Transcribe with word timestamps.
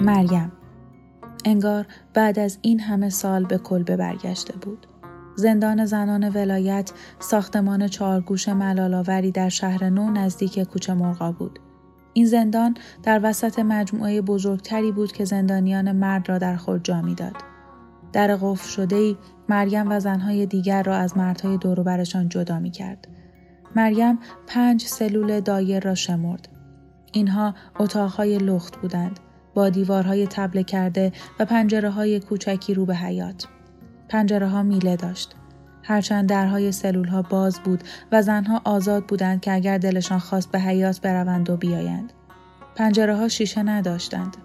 مریم 0.00 0.52
انگار 1.44 1.86
بعد 2.14 2.38
از 2.38 2.58
این 2.62 2.80
همه 2.80 3.10
سال 3.10 3.44
به 3.44 3.58
کلبه 3.58 3.96
برگشته 3.96 4.56
بود. 4.56 4.86
زندان 5.36 5.84
زنان 5.84 6.28
ولایت 6.28 6.92
ساختمان 7.18 7.88
چهارگوش 7.88 8.48
ملالاوری 8.48 9.30
در 9.30 9.48
شهر 9.48 9.90
نو 9.90 10.10
نزدیک 10.10 10.58
کوچه 10.58 10.94
مرغا 10.94 11.32
بود. 11.32 11.60
این 12.14 12.26
زندان 12.26 12.76
در 13.02 13.20
وسط 13.22 13.58
مجموعه 13.58 14.20
بزرگتری 14.20 14.92
بود 14.92 15.12
که 15.12 15.24
زندانیان 15.24 15.92
مرد 15.92 16.28
را 16.28 16.38
در 16.38 16.56
خود 16.56 16.84
جا 16.84 17.02
می‌داد. 17.02 17.34
در 18.12 18.36
قفل 18.36 18.68
شده 18.68 18.96
ای 18.96 19.16
مریم 19.48 19.90
و 19.90 20.00
زنهای 20.00 20.46
دیگر 20.46 20.82
را 20.82 20.96
از 20.96 21.16
مردهای 21.16 21.56
دوروبرشان 21.56 22.28
جدا 22.28 22.58
می 22.58 22.70
کرد. 22.70 23.08
مریم 23.76 24.18
پنج 24.46 24.82
سلول 24.82 25.40
دایر 25.40 25.82
را 25.82 25.94
شمرد. 25.94 26.48
اینها 27.12 27.54
اتاقهای 27.78 28.38
لخت 28.38 28.76
بودند 28.76 29.20
با 29.54 29.68
دیوارهای 29.68 30.26
تبله 30.26 30.62
کرده 30.62 31.12
و 31.40 31.44
پنجره 31.44 31.90
های 31.90 32.20
کوچکی 32.20 32.74
رو 32.74 32.86
به 32.86 32.96
حیات. 32.96 33.46
پنجره 34.08 34.48
ها 34.48 34.62
میله 34.62 34.96
داشت. 34.96 35.34
هرچند 35.86 36.28
درهای 36.28 36.72
سلول 36.72 37.08
ها 37.08 37.22
باز 37.22 37.60
بود 37.60 37.84
و 38.12 38.22
زنها 38.22 38.60
آزاد 38.64 39.06
بودند 39.06 39.40
که 39.40 39.52
اگر 39.52 39.78
دلشان 39.78 40.18
خواست 40.18 40.50
به 40.50 40.60
حیات 40.60 41.00
بروند 41.00 41.50
و 41.50 41.56
بیایند. 41.56 42.12
پنجره 42.76 43.16
ها 43.16 43.28
شیشه 43.28 43.62
نداشتند. 43.62 44.36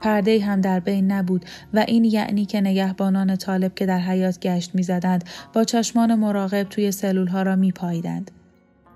پرده 0.00 0.44
هم 0.44 0.60
در 0.60 0.80
بین 0.80 1.12
نبود 1.12 1.44
و 1.74 1.84
این 1.88 2.04
یعنی 2.04 2.46
که 2.46 2.60
نگهبانان 2.60 3.36
طالب 3.36 3.74
که 3.74 3.86
در 3.86 3.98
حیات 3.98 4.40
گشت 4.40 4.74
می‌زدند 4.74 5.24
با 5.52 5.64
چشمان 5.64 6.14
مراقب 6.14 6.62
توی 6.62 6.92
سلول 6.92 7.26
ها 7.26 7.42
را 7.42 7.56
میپاییدند. 7.56 8.30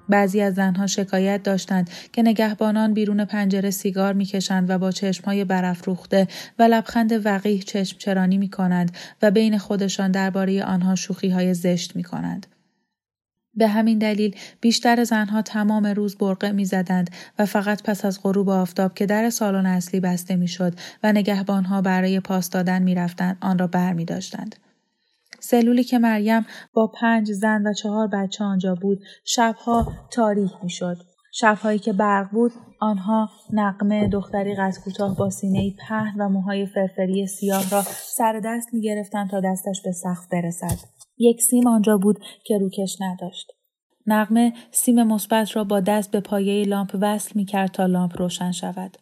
بعضی 0.09 0.41
از 0.41 0.55
زنها 0.55 0.87
شکایت 0.87 1.43
داشتند 1.43 1.91
که 2.13 2.23
نگهبانان 2.23 2.95
بیرون 2.95 3.25
پنجره 3.25 3.71
سیگار 3.71 4.13
می‌کشند 4.13 4.71
و 4.71 4.79
با 4.79 4.91
چشمهای 4.91 5.45
برافروخته 5.45 6.29
و 6.59 6.63
لبخند 6.63 7.27
وقیح 7.27 7.63
چشم 7.63 7.99
چرانی 7.99 8.39
می 8.39 8.49
کنند 8.49 8.97
و 9.23 9.31
بین 9.31 9.59
خودشان 9.59 10.11
درباره 10.11 10.65
آنها 10.65 10.95
شوخی 10.95 11.29
های 11.29 11.55
زشت 11.55 11.97
می 11.97 12.03
کنند. 12.03 12.47
به 13.55 13.69
همین 13.69 13.99
دلیل 13.99 14.37
بیشتر 14.61 15.05
زنها 15.05 15.43
تمام 15.43 15.87
روز 15.87 16.17
برقه 16.17 16.53
می‌زدند 16.53 17.11
و 17.39 17.47
فقط 17.47 17.83
پس 17.83 18.05
از 18.05 18.23
غروب 18.23 18.49
آفتاب 18.49 18.95
که 18.95 19.07
در 19.07 19.31
سالن 19.31 19.67
اصلی 19.67 20.01
بسته 20.01 20.37
می‌شد 20.37 20.75
و 21.03 21.13
نگهبانها 21.13 21.83
برای 21.83 22.21
پاس 22.21 22.51
دادن 22.51 22.83
می‌رفتند 22.83 23.37
آن 23.41 23.59
را 23.59 23.67
بر 23.67 23.93
می 23.93 24.05
داشتند. 24.05 24.57
سلولی 25.47 25.85
که 25.85 25.99
مریم 25.99 26.47
با 26.73 26.87
پنج 27.01 27.33
زن 27.33 27.67
و 27.67 27.73
چهار 27.73 28.07
بچه 28.07 28.45
آنجا 28.45 28.75
بود 28.75 28.99
شبها 29.25 29.93
تاریک 30.11 30.53
می‌شد 30.63 30.97
شبهایی 31.33 31.79
که 31.79 31.93
برق 31.93 32.31
بود 32.31 32.53
آنها 32.81 33.31
نقمه 33.53 34.09
دختری 34.09 34.55
قد 34.55 34.75
کوتاه 34.85 35.17
با 35.17 35.31
سینه 35.31 35.73
پهن 35.89 36.21
و 36.21 36.29
موهای 36.29 36.67
فرفری 36.67 37.27
سیاه 37.27 37.71
را 37.71 37.83
سر 38.17 38.41
دست 38.45 38.75
می 38.75 38.81
گرفتن 38.81 39.29
تا 39.29 39.41
دستش 39.41 39.83
به 39.85 39.93
سقف 39.93 40.27
برسد. 40.33 40.79
یک 41.19 41.43
سیم 41.43 41.67
آنجا 41.67 41.99
بود 41.99 42.19
که 42.45 42.59
روکش 42.59 42.97
نداشت. 43.01 43.53
نقمه 44.07 44.53
سیم 44.71 45.03
مثبت 45.03 45.57
را 45.57 45.65
با 45.65 45.81
دست 45.81 46.11
به 46.11 46.21
پایه 46.21 46.65
لامپ 46.65 46.99
وصل 47.01 47.33
می 47.35 47.45
کرد 47.45 47.71
تا 47.71 47.87
لامپ 47.87 48.19
روشن 48.19 48.53
شود. 48.53 48.97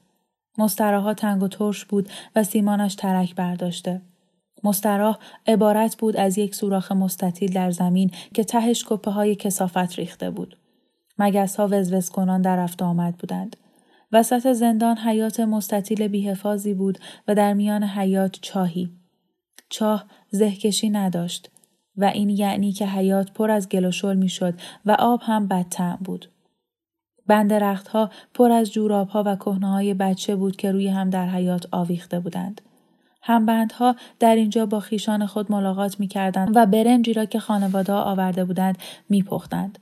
مستراها 0.58 1.14
تنگ 1.14 1.42
و 1.42 1.48
ترش 1.48 1.84
بود 1.84 2.08
و 2.36 2.44
سیمانش 2.44 2.94
ترک 2.94 3.34
برداشته. 3.34 4.02
مستراح 4.64 5.18
عبارت 5.46 5.96
بود 5.96 6.16
از 6.16 6.38
یک 6.38 6.54
سوراخ 6.54 6.92
مستطیل 6.92 7.52
در 7.52 7.70
زمین 7.70 8.10
که 8.34 8.44
تهش 8.44 8.84
کپه 8.88 9.10
های 9.10 9.34
کسافت 9.34 9.98
ریخته 9.98 10.30
بود. 10.30 10.56
مگس 11.18 11.56
ها 11.56 11.68
وزوز 11.70 12.10
کنان 12.10 12.42
در 12.42 12.56
رفت 12.56 12.82
آمد 12.82 13.16
بودند. 13.16 13.56
وسط 14.12 14.52
زندان 14.52 14.98
حیات 14.98 15.40
مستطیل 15.40 16.08
بیحفاظی 16.08 16.74
بود 16.74 16.98
و 17.28 17.34
در 17.34 17.54
میان 17.54 17.82
حیات 17.84 18.38
چاهی. 18.42 18.90
چاه 19.68 20.04
زهکشی 20.30 20.90
نداشت 20.90 21.50
و 21.96 22.04
این 22.04 22.28
یعنی 22.28 22.72
که 22.72 22.86
حیات 22.86 23.32
پر 23.32 23.50
از 23.50 23.68
گل 23.68 23.84
و 23.84 23.90
شل 23.90 24.16
می 24.16 24.28
شد 24.28 24.54
و 24.86 24.96
آب 24.98 25.20
هم 25.22 25.48
بدتم 25.48 25.98
بود. 26.04 26.30
بند 27.26 27.52
رختها 27.52 28.10
پر 28.34 28.52
از 28.52 28.72
جوراب 28.72 29.08
ها 29.08 29.22
و 29.26 29.36
کهنه 29.36 29.68
های 29.70 29.94
بچه 29.94 30.36
بود 30.36 30.56
که 30.56 30.72
روی 30.72 30.88
هم 30.88 31.10
در 31.10 31.28
حیات 31.28 31.66
آویخته 31.70 32.20
بودند. 32.20 32.60
همبندها 33.26 33.96
در 34.20 34.34
اینجا 34.34 34.66
با 34.66 34.80
خیشان 34.80 35.26
خود 35.26 35.52
ملاقات 35.52 36.00
می 36.00 36.08
کردند 36.08 36.56
و 36.56 36.66
برنجی 36.66 37.12
را 37.12 37.24
که 37.24 37.40
خانواده 37.40 37.92
آورده 37.92 38.44
بودند 38.44 38.78
می 39.08 39.22
پختند. 39.22 39.78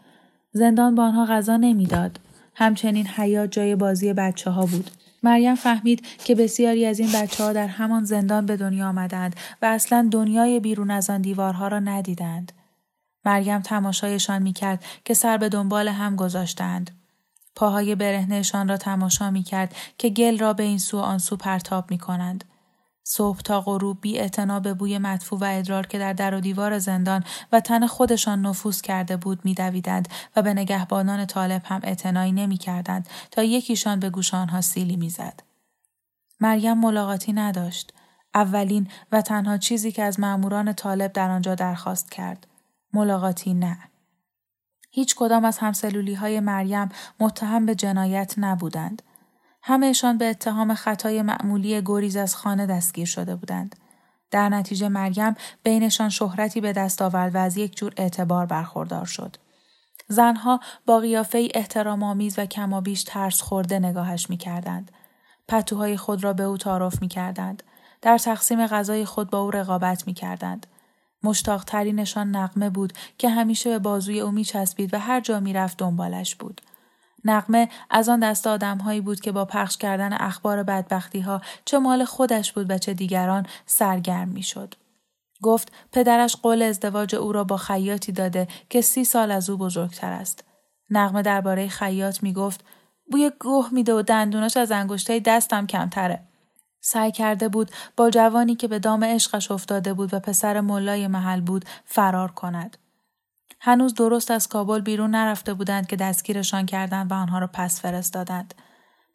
زندان 0.52 0.94
با 0.94 1.04
آنها 1.04 1.26
غذا 1.26 1.56
نمی‌داد. 1.56 2.20
همچنین 2.54 3.06
حیات 3.06 3.50
جای 3.50 3.76
بازی 3.76 4.12
بچه 4.12 4.50
ها 4.50 4.66
بود. 4.66 4.90
مریم 5.22 5.54
فهمید 5.54 6.06
که 6.24 6.34
بسیاری 6.34 6.86
از 6.86 6.98
این 6.98 7.12
بچه 7.14 7.44
ها 7.44 7.52
در 7.52 7.66
همان 7.66 8.04
زندان 8.04 8.46
به 8.46 8.56
دنیا 8.56 8.88
آمدند 8.88 9.36
و 9.62 9.66
اصلا 9.66 10.08
دنیای 10.10 10.60
بیرون 10.60 10.90
از 10.90 11.10
آن 11.10 11.22
دیوارها 11.22 11.68
را 11.68 11.78
ندیدند. 11.78 12.52
مریم 13.24 13.60
تماشایشان 13.60 14.42
می 14.42 14.52
کرد 14.52 14.84
که 15.04 15.14
سر 15.14 15.36
به 15.36 15.48
دنبال 15.48 15.88
هم 15.88 16.16
گذاشتند. 16.16 16.90
پاهای 17.54 17.94
برهنهشان 17.94 18.68
را 18.68 18.76
تماشا 18.76 19.30
می 19.30 19.42
کرد 19.42 19.74
که 19.98 20.08
گل 20.08 20.38
را 20.38 20.52
به 20.52 20.62
این 20.62 20.78
سو 20.78 20.98
آن 20.98 21.18
سو 21.18 21.36
پرتاب 21.36 21.90
می 21.90 21.98
کنند. 21.98 22.44
صبح 23.04 23.40
تا 23.40 23.60
غروب 23.60 24.00
بی 24.00 24.28
به 24.62 24.74
بوی 24.74 24.98
مدفوع 24.98 25.38
و 25.38 25.44
ادرار 25.44 25.86
که 25.86 25.98
در 25.98 26.12
در 26.12 26.34
و 26.34 26.40
دیوار 26.40 26.78
زندان 26.78 27.24
و 27.52 27.60
تن 27.60 27.86
خودشان 27.86 28.46
نفوذ 28.46 28.80
کرده 28.80 29.16
بود 29.16 29.40
میدویدند 29.44 30.08
و 30.36 30.42
به 30.42 30.54
نگهبانان 30.54 31.26
طالب 31.26 31.62
هم 31.64 31.80
اعتنایی 31.84 32.32
نمی‌کردند 32.32 33.08
تا 33.30 33.42
یکیشان 33.42 34.00
به 34.00 34.10
گوش 34.10 34.34
آنها 34.34 34.60
سیلی 34.60 34.96
می‌زد. 34.96 35.40
مریم 36.40 36.78
ملاقاتی 36.78 37.32
نداشت. 37.32 37.92
اولین 38.34 38.88
و 39.12 39.22
تنها 39.22 39.58
چیزی 39.58 39.92
که 39.92 40.02
از 40.02 40.20
ماموران 40.20 40.72
طالب 40.72 41.12
در 41.12 41.30
آنجا 41.30 41.54
درخواست 41.54 42.10
کرد. 42.10 42.46
ملاقاتی 42.92 43.54
نه. 43.54 43.78
هیچ 44.90 45.14
کدام 45.14 45.44
از 45.44 45.58
همسلولی 45.58 46.14
های 46.14 46.40
مریم 46.40 46.88
متهم 47.20 47.66
به 47.66 47.74
جنایت 47.74 48.34
نبودند. 48.38 49.02
همهشان 49.62 50.18
به 50.18 50.30
اتهام 50.30 50.74
خطای 50.74 51.22
معمولی 51.22 51.82
گریز 51.84 52.16
از 52.16 52.36
خانه 52.36 52.66
دستگیر 52.66 53.06
شده 53.06 53.36
بودند. 53.36 53.76
در 54.30 54.48
نتیجه 54.48 54.88
مریم 54.88 55.34
بینشان 55.62 56.08
شهرتی 56.08 56.60
به 56.60 56.72
دست 56.72 57.02
آورد 57.02 57.34
و 57.34 57.38
از 57.38 57.56
یک 57.56 57.76
جور 57.76 57.92
اعتبار 57.96 58.46
برخوردار 58.46 59.04
شد. 59.04 59.36
زنها 60.08 60.60
با 60.86 60.98
قیافه 60.98 61.48
احترام 61.54 62.02
آمیز 62.02 62.38
و 62.38 62.46
کمابیش 62.46 63.04
ترس 63.04 63.40
خورده 63.40 63.78
نگاهش 63.78 64.30
می 64.30 64.36
کردند. 64.36 64.92
پتوهای 65.48 65.96
خود 65.96 66.24
را 66.24 66.32
به 66.32 66.42
او 66.42 66.56
تعارف 66.56 67.02
می 67.02 67.08
کردند. 67.08 67.62
در 68.02 68.18
تقسیم 68.18 68.66
غذای 68.66 69.04
خود 69.04 69.30
با 69.30 69.40
او 69.40 69.50
رقابت 69.50 70.06
می 70.06 70.14
کردند. 70.14 70.66
مشتاقترینشان 71.22 72.36
نقمه 72.36 72.70
بود 72.70 72.92
که 73.18 73.28
همیشه 73.28 73.70
به 73.70 73.78
بازوی 73.78 74.20
او 74.20 74.30
می 74.30 74.44
چسبید 74.44 74.94
و 74.94 74.98
هر 74.98 75.20
جا 75.20 75.40
می 75.40 75.52
رفت 75.52 75.78
دنبالش 75.78 76.34
بود. 76.34 76.60
نقمه 77.24 77.68
از 77.90 78.08
آن 78.08 78.20
دست 78.20 78.46
آدمهایی 78.46 79.00
بود 79.00 79.20
که 79.20 79.32
با 79.32 79.44
پخش 79.44 79.76
کردن 79.76 80.12
اخبار 80.12 80.62
بدبختی 80.62 81.20
ها 81.20 81.40
چه 81.64 81.78
مال 81.78 82.04
خودش 82.04 82.52
بود 82.52 82.70
و 82.70 82.78
چه 82.78 82.94
دیگران 82.94 83.46
سرگرم 83.66 84.28
می 84.28 84.42
شد. 84.42 84.74
گفت 85.42 85.72
پدرش 85.92 86.36
قول 86.36 86.62
ازدواج 86.62 87.14
او 87.14 87.32
را 87.32 87.44
با 87.44 87.56
خیاطی 87.56 88.12
داده 88.12 88.48
که 88.70 88.80
سی 88.80 89.04
سال 89.04 89.30
از 89.30 89.50
او 89.50 89.56
بزرگتر 89.56 90.12
است. 90.12 90.44
نقمه 90.90 91.22
درباره 91.22 91.68
خیاط 91.68 92.22
می 92.22 92.32
گفت 92.32 92.64
بوی 93.10 93.30
گوه 93.40 93.68
میده 93.72 93.94
و 93.94 94.02
دندوناش 94.02 94.56
از 94.56 94.72
انگشتای 94.72 95.20
دستم 95.20 95.66
کمتره. 95.66 96.22
سعی 96.80 97.12
کرده 97.12 97.48
بود 97.48 97.70
با 97.96 98.10
جوانی 98.10 98.56
که 98.56 98.68
به 98.68 98.78
دام 98.78 99.04
عشقش 99.04 99.50
افتاده 99.50 99.94
بود 99.94 100.14
و 100.14 100.20
پسر 100.20 100.60
ملای 100.60 101.06
محل 101.06 101.40
بود 101.40 101.64
فرار 101.84 102.30
کند. 102.30 102.78
هنوز 103.64 103.94
درست 103.94 104.30
از 104.30 104.48
کابل 104.48 104.80
بیرون 104.80 105.10
نرفته 105.10 105.54
بودند 105.54 105.86
که 105.86 105.96
دستگیرشان 105.96 106.66
کردند 106.66 107.10
و 107.10 107.14
آنها 107.14 107.38
را 107.38 107.50
پس 107.52 107.80
فرستادند. 107.80 108.54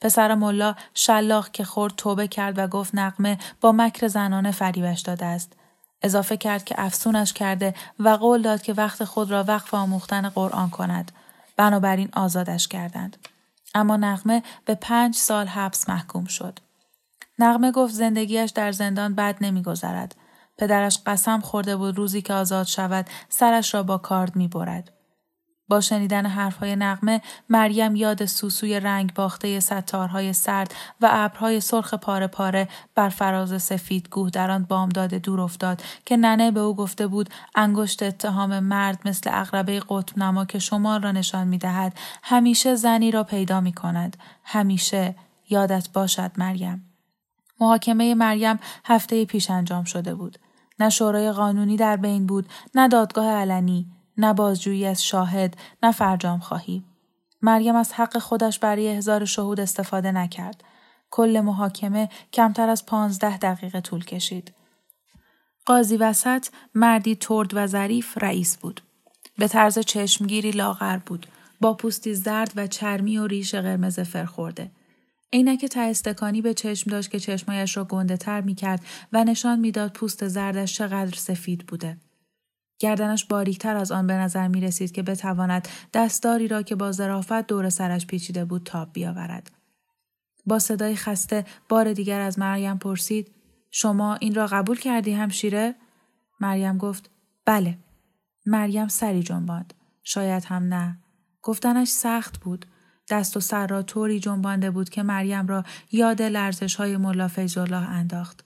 پسر 0.01 0.35
ملا 0.35 0.75
شلاق 0.93 1.51
که 1.51 1.63
خورد 1.63 1.93
توبه 1.97 2.27
کرد 2.27 2.57
و 2.57 2.67
گفت 2.67 2.95
نقمه 2.95 3.37
با 3.61 3.71
مکر 3.71 4.07
زنانه 4.07 4.51
فریبش 4.51 5.01
داده 5.01 5.25
است. 5.25 5.53
اضافه 6.01 6.37
کرد 6.37 6.63
که 6.63 6.75
افسونش 6.77 7.33
کرده 7.33 7.73
و 7.99 8.09
قول 8.09 8.41
داد 8.41 8.61
که 8.61 8.73
وقت 8.73 9.03
خود 9.03 9.31
را 9.31 9.43
وقف 9.43 9.73
آموختن 9.73 10.29
قرآن 10.29 10.69
کند. 10.69 11.11
بنابراین 11.57 12.09
آزادش 12.13 12.67
کردند. 12.67 13.17
اما 13.75 13.97
نقمه 13.97 14.43
به 14.65 14.75
پنج 14.75 15.15
سال 15.15 15.47
حبس 15.47 15.89
محکوم 15.89 16.25
شد. 16.25 16.59
نقمه 17.39 17.71
گفت 17.71 17.93
زندگیش 17.93 18.51
در 18.51 18.71
زندان 18.71 19.15
بد 19.15 19.35
نمیگذرد. 19.41 20.15
پدرش 20.57 20.99
قسم 21.05 21.41
خورده 21.41 21.75
بود 21.75 21.97
روزی 21.97 22.21
که 22.21 22.33
آزاد 22.33 22.65
شود 22.65 23.05
سرش 23.29 23.73
را 23.73 23.83
با 23.83 23.97
کارد 23.97 24.35
می 24.35 24.47
برد. 24.47 24.97
با 25.69 25.81
شنیدن 25.81 26.25
حرفهای 26.25 26.75
نقمه 26.75 27.21
مریم 27.49 27.95
یاد 27.95 28.25
سوسوی 28.25 28.79
رنگ 28.79 29.13
باخته 29.13 29.59
ستارهای 29.59 30.33
سرد 30.33 30.75
و 31.01 31.09
ابرهای 31.11 31.61
سرخ 31.61 31.93
پاره 31.93 32.27
پاره 32.27 32.67
بر 32.95 33.09
فراز 33.09 33.63
سفید 33.63 34.09
گوه 34.09 34.29
در 34.29 34.51
آن 34.51 34.63
بامداد 34.63 35.13
دور 35.13 35.41
افتاد 35.41 35.81
که 36.05 36.17
ننه 36.17 36.51
به 36.51 36.59
او 36.59 36.75
گفته 36.75 37.07
بود 37.07 37.29
انگشت 37.55 38.03
اتهام 38.03 38.59
مرد 38.59 38.99
مثل 39.05 39.29
اقربه 39.33 39.81
قطب 39.89 40.17
نما 40.17 40.45
که 40.45 40.59
شما 40.59 40.97
را 40.97 41.11
نشان 41.11 41.47
می 41.47 41.57
دهد 41.57 41.97
همیشه 42.23 42.75
زنی 42.75 43.11
را 43.11 43.23
پیدا 43.23 43.61
می 43.61 43.73
کند. 43.73 44.17
همیشه 44.43 45.15
یادت 45.49 45.89
باشد 45.93 46.31
مریم. 46.37 46.83
محاکمه 47.59 48.15
مریم 48.15 48.59
هفته 48.85 49.25
پیش 49.25 49.51
انجام 49.51 49.83
شده 49.83 50.15
بود. 50.15 50.39
نه 50.79 50.89
شورای 50.89 51.31
قانونی 51.31 51.77
در 51.77 51.97
بین 51.97 52.25
بود، 52.25 52.49
نه 52.75 52.87
دادگاه 52.87 53.31
علنی، 53.31 53.85
نه 54.17 54.33
بازجویی 54.33 54.85
از 54.85 55.05
شاهد، 55.05 55.57
نه 55.83 55.91
فرجام 55.91 56.39
خواهی. 56.39 56.83
مریم 57.41 57.75
از 57.75 57.93
حق 57.93 58.17
خودش 58.17 58.59
برای 58.59 58.87
هزار 58.87 59.25
شهود 59.25 59.59
استفاده 59.59 60.11
نکرد. 60.11 60.63
کل 61.11 61.41
محاکمه 61.45 62.09
کمتر 62.33 62.69
از 62.69 62.85
پانزده 62.85 63.37
دقیقه 63.37 63.81
طول 63.81 64.05
کشید. 64.05 64.53
قاضی 65.65 65.97
وسط 65.97 66.47
مردی 66.75 67.15
ترد 67.15 67.51
و 67.53 67.67
ظریف 67.67 68.17
رئیس 68.17 68.57
بود. 68.57 68.81
به 69.37 69.47
طرز 69.47 69.79
چشمگیری 69.79 70.51
لاغر 70.51 70.97
بود. 70.97 71.27
با 71.61 71.73
پوستی 71.73 72.13
زرد 72.13 72.51
و 72.55 72.67
چرمی 72.67 73.17
و 73.17 73.27
ریش 73.27 73.55
قرمز 73.55 73.99
فرخورده. 73.99 74.71
عینک 75.33 75.65
تاستکانی 75.65 76.41
به 76.41 76.53
چشم 76.53 76.91
داشت 76.91 77.11
که 77.11 77.19
چشمایش 77.19 77.77
را 77.77 77.85
گنده 77.85 78.17
تر 78.17 78.41
می 78.41 78.55
کرد 78.55 78.85
و 79.13 79.23
نشان 79.23 79.59
می‌داد 79.59 79.93
پوست 79.93 80.27
زردش 80.27 80.75
چقدر 80.75 81.15
سفید 81.15 81.65
بوده. 81.65 81.97
گردنش 82.79 83.25
باریکتر 83.25 83.75
از 83.75 83.91
آن 83.91 84.07
به 84.07 84.13
نظر 84.13 84.47
می 84.47 84.61
رسید 84.61 84.91
که 84.91 85.03
بتواند 85.03 85.67
دستاری 85.93 86.47
را 86.47 86.61
که 86.61 86.75
با 86.75 86.91
ظرافت 86.91 87.47
دور 87.47 87.69
سرش 87.69 88.07
پیچیده 88.07 88.45
بود 88.45 88.63
تاب 88.63 88.93
بیاورد. 88.93 89.51
با 90.45 90.59
صدای 90.59 90.95
خسته 90.95 91.45
بار 91.69 91.93
دیگر 91.93 92.21
از 92.21 92.39
مریم 92.39 92.77
پرسید 92.77 93.31
شما 93.71 94.15
این 94.15 94.35
را 94.35 94.47
قبول 94.47 94.77
کردی 94.77 95.11
همشیره؟ 95.11 95.75
مریم 96.39 96.77
گفت 96.77 97.09
بله. 97.45 97.77
مریم 98.45 98.87
سری 98.87 99.23
جنباند. 99.23 99.73
شاید 100.03 100.45
هم 100.45 100.63
نه. 100.63 100.97
گفتنش 101.41 101.87
سخت 101.87 102.39
بود. 102.39 102.65
دست 103.09 103.37
و 103.37 103.39
سر 103.39 103.67
را 103.67 103.83
طوری 103.83 104.19
جنبانده 104.19 104.71
بود 104.71 104.89
که 104.89 105.03
مریم 105.03 105.47
را 105.47 105.63
یاد 105.91 106.21
لرزش 106.21 106.75
های 106.75 106.97
ملا 106.97 107.29
الله 107.37 107.75
انداخت. 107.89 108.45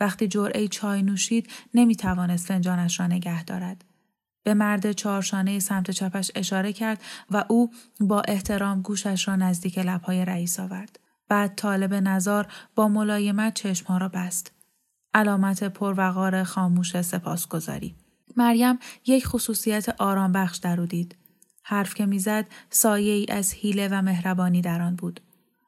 وقتی 0.00 0.28
جرعه 0.28 0.68
چای 0.68 1.02
نوشید 1.02 1.50
نمی 1.74 1.96
توانست 1.96 2.46
فنجانش 2.46 3.00
را 3.00 3.06
نگه 3.06 3.44
دارد. 3.44 3.84
به 4.42 4.54
مرد 4.54 4.92
چهارشانه 4.92 5.58
سمت 5.58 5.90
چپش 5.90 6.30
اشاره 6.34 6.72
کرد 6.72 7.02
و 7.30 7.44
او 7.48 7.70
با 8.00 8.22
احترام 8.28 8.82
گوشش 8.82 9.28
را 9.28 9.36
نزدیک 9.36 9.78
لبهای 9.78 10.24
رئیس 10.24 10.60
آورد. 10.60 10.98
بعد 11.28 11.54
طالب 11.54 11.94
نظار 11.94 12.46
با 12.74 12.88
ملایمت 12.88 13.54
چشمها 13.54 13.98
را 13.98 14.08
بست. 14.08 14.52
علامت 15.14 15.64
پروقار 15.64 16.44
خاموش 16.44 17.02
سپاسگزاری. 17.02 17.94
مریم 18.36 18.78
یک 19.06 19.26
خصوصیت 19.26 19.88
آرام 19.98 20.32
بخش 20.32 20.58
در 20.58 20.80
او 20.80 20.86
دید. 20.86 21.16
حرف 21.62 21.94
که 21.94 22.06
می‌زد 22.06 22.46
سایه 22.70 23.12
ای 23.12 23.26
از 23.28 23.54
حیله 23.54 23.88
و 23.88 24.02
مهربانی 24.02 24.60
در 24.60 24.82
آن 24.82 24.96
بود. 24.96 25.20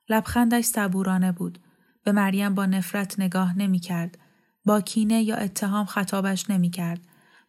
لبخندش 0.08 0.64
صبورانه 0.64 1.32
بود. 1.32 1.58
به 2.04 2.12
مریم 2.12 2.54
با 2.54 2.66
نفرت 2.66 3.20
نگاه 3.20 3.58
نمی 3.58 3.78
کرد. 3.78 4.18
با 4.64 4.80
کینه 4.80 5.22
یا 5.22 5.36
اتهام 5.36 5.86
خطابش 5.86 6.50
نمی 6.50 6.70
کرد. 6.70 7.00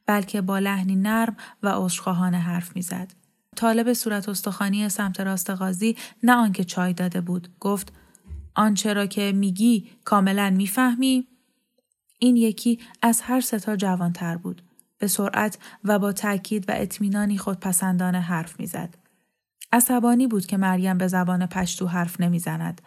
بلکه 0.06 0.42
با 0.42 0.60
لحنی 0.60 0.96
نرم 0.96 1.38
و 1.64 1.70
عذرخواهانه 1.70 2.38
حرف 2.38 2.76
می‌زد. 2.76 3.14
طالب 3.56 3.94
صورت 3.94 4.30
استخوانی 4.30 4.90
سمت 4.90 5.20
راست 5.20 5.50
قاضی 5.50 5.98
نه 6.24 6.34
آنکه 6.34 6.64
چای 6.64 6.94
داده 6.94 7.22
بود 7.22 7.48
گفت 7.60 7.94
آنچه 8.56 8.94
را 8.94 9.06
که 9.06 9.32
میگی 9.32 9.90
کاملا 10.06 10.50
می‌فهمی 10.50 11.28
این 12.20 12.38
یکی 12.38 12.80
از 13.02 13.22
هر 13.22 13.42
ستا 13.42 13.76
جوانتر 13.76 14.38
بود 14.38 14.62
به 14.98 15.08
سرعت 15.08 15.58
و 15.84 16.00
با 16.00 16.12
تاکید 16.12 16.70
و 16.70 16.74
اطمینانی 16.76 17.38
خودپسندانه 17.38 18.20
حرف 18.22 18.60
می‌زد. 18.60 18.96
عصبانی 19.74 20.28
بود 20.28 20.46
که 20.46 20.58
مریم 20.58 20.98
به 20.98 21.08
زبان 21.08 21.46
پشتو 21.46 21.88
حرف 21.88 22.22
نمی‌زند. 22.22 22.82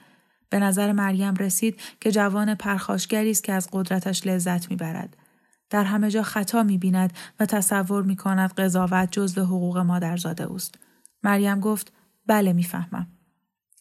به 0.50 0.58
نظر 0.58 0.92
مریم 0.92 1.34
رسید 1.34 1.80
که 2.00 2.12
جوان 2.12 2.54
پرخاشگری 2.54 3.30
است 3.30 3.44
که 3.44 3.52
از 3.52 3.68
قدرتش 3.72 4.26
لذت 4.26 4.70
می‌برد. 4.70 5.16
در 5.70 5.84
همه 5.84 6.10
جا 6.10 6.22
خطا 6.22 6.62
می‌بیند 6.62 7.12
و 7.40 7.46
تصور 7.46 8.02
می‌کند 8.02 8.52
قضاوت 8.52 9.08
جزو 9.12 9.44
حقوق 9.44 9.78
مادرزاده 9.78 10.44
اوست. 10.44 10.74
مریم 11.22 11.60
گفت 11.60 11.92
بله 12.26 12.52
می‌فهمم. 12.52 13.06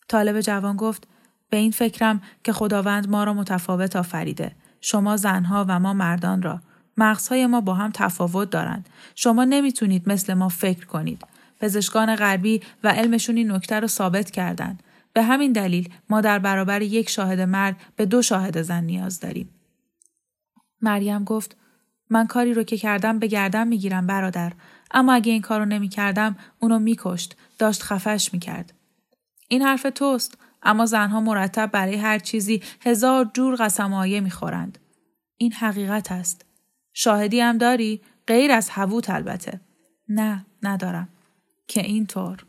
طالب 0.07 0.41
جوان 0.41 0.75
گفت 0.75 1.07
به 1.50 1.57
این 1.57 1.71
فکرم 1.71 2.21
که 2.44 2.53
خداوند 2.53 3.09
ما 3.09 3.23
را 3.23 3.33
متفاوت 3.33 3.95
آفریده. 3.95 4.56
شما 4.81 5.18
زنها 5.18 5.65
و 5.68 5.80
ما 5.80 5.94
مردان 5.94 6.41
را. 6.41 6.62
مغزهای 6.97 7.45
ما 7.45 7.61
با 7.61 7.73
هم 7.73 7.91
تفاوت 7.94 8.49
دارند. 8.49 8.89
شما 9.15 9.44
نمی‌تونید 9.44 10.09
مثل 10.09 10.33
ما 10.33 10.49
فکر 10.49 10.85
کنید. 10.85 11.23
پزشکان 11.59 12.15
غربی 12.15 12.61
و 12.83 12.89
علمشون 12.89 13.38
این 13.38 13.51
نکته 13.51 13.79
رو 13.79 13.88
ثابت 13.88 14.31
کردند. 14.31 14.83
به 15.13 15.23
همین 15.23 15.51
دلیل 15.51 15.94
ما 16.09 16.21
در 16.21 16.39
برابر 16.39 16.81
یک 16.81 17.09
شاهد 17.09 17.39
مرد 17.39 17.75
به 17.95 18.06
دو 18.06 18.21
شاهد 18.21 18.61
زن 18.61 18.83
نیاز 18.83 19.19
داریم. 19.19 19.49
مریم 20.81 21.23
گفت 21.23 21.56
من 22.09 22.27
کاری 22.27 22.54
رو 22.54 22.63
که 22.63 22.77
کردم 22.77 23.19
به 23.19 23.27
گردم 23.27 23.68
می‌گیرم 23.68 24.07
برادر 24.07 24.54
اما 24.92 25.13
اگه 25.13 25.31
این 25.31 25.42
کارو 25.42 25.66
نمی 25.66 25.89
کردم 25.89 26.35
اونو 26.59 26.80
میکشت 26.80 27.35
داشت 27.59 27.83
خفش 27.83 28.33
می‌کرد. 28.33 28.73
این 29.47 29.61
حرف 29.61 29.87
توست 29.95 30.37
اما 30.63 30.85
زنها 30.85 31.19
مرتب 31.19 31.71
برای 31.71 31.95
هر 31.95 32.19
چیزی 32.19 32.61
هزار 32.81 33.31
جور 33.33 33.56
قسم 33.56 33.94
آیه 33.94 34.19
می‌خورند. 34.19 34.77
این 35.37 35.54
حقیقت 35.54 36.11
است. 36.11 36.45
شاهدی 36.99 37.39
هم 37.39 37.57
داری؟ 37.57 38.01
غیر 38.27 38.51
از 38.51 38.69
هووت 38.69 39.09
البته. 39.09 39.61
نه 40.09 40.45
ندارم. 40.63 41.09
که 41.68 41.81
اینطور. 41.81 42.45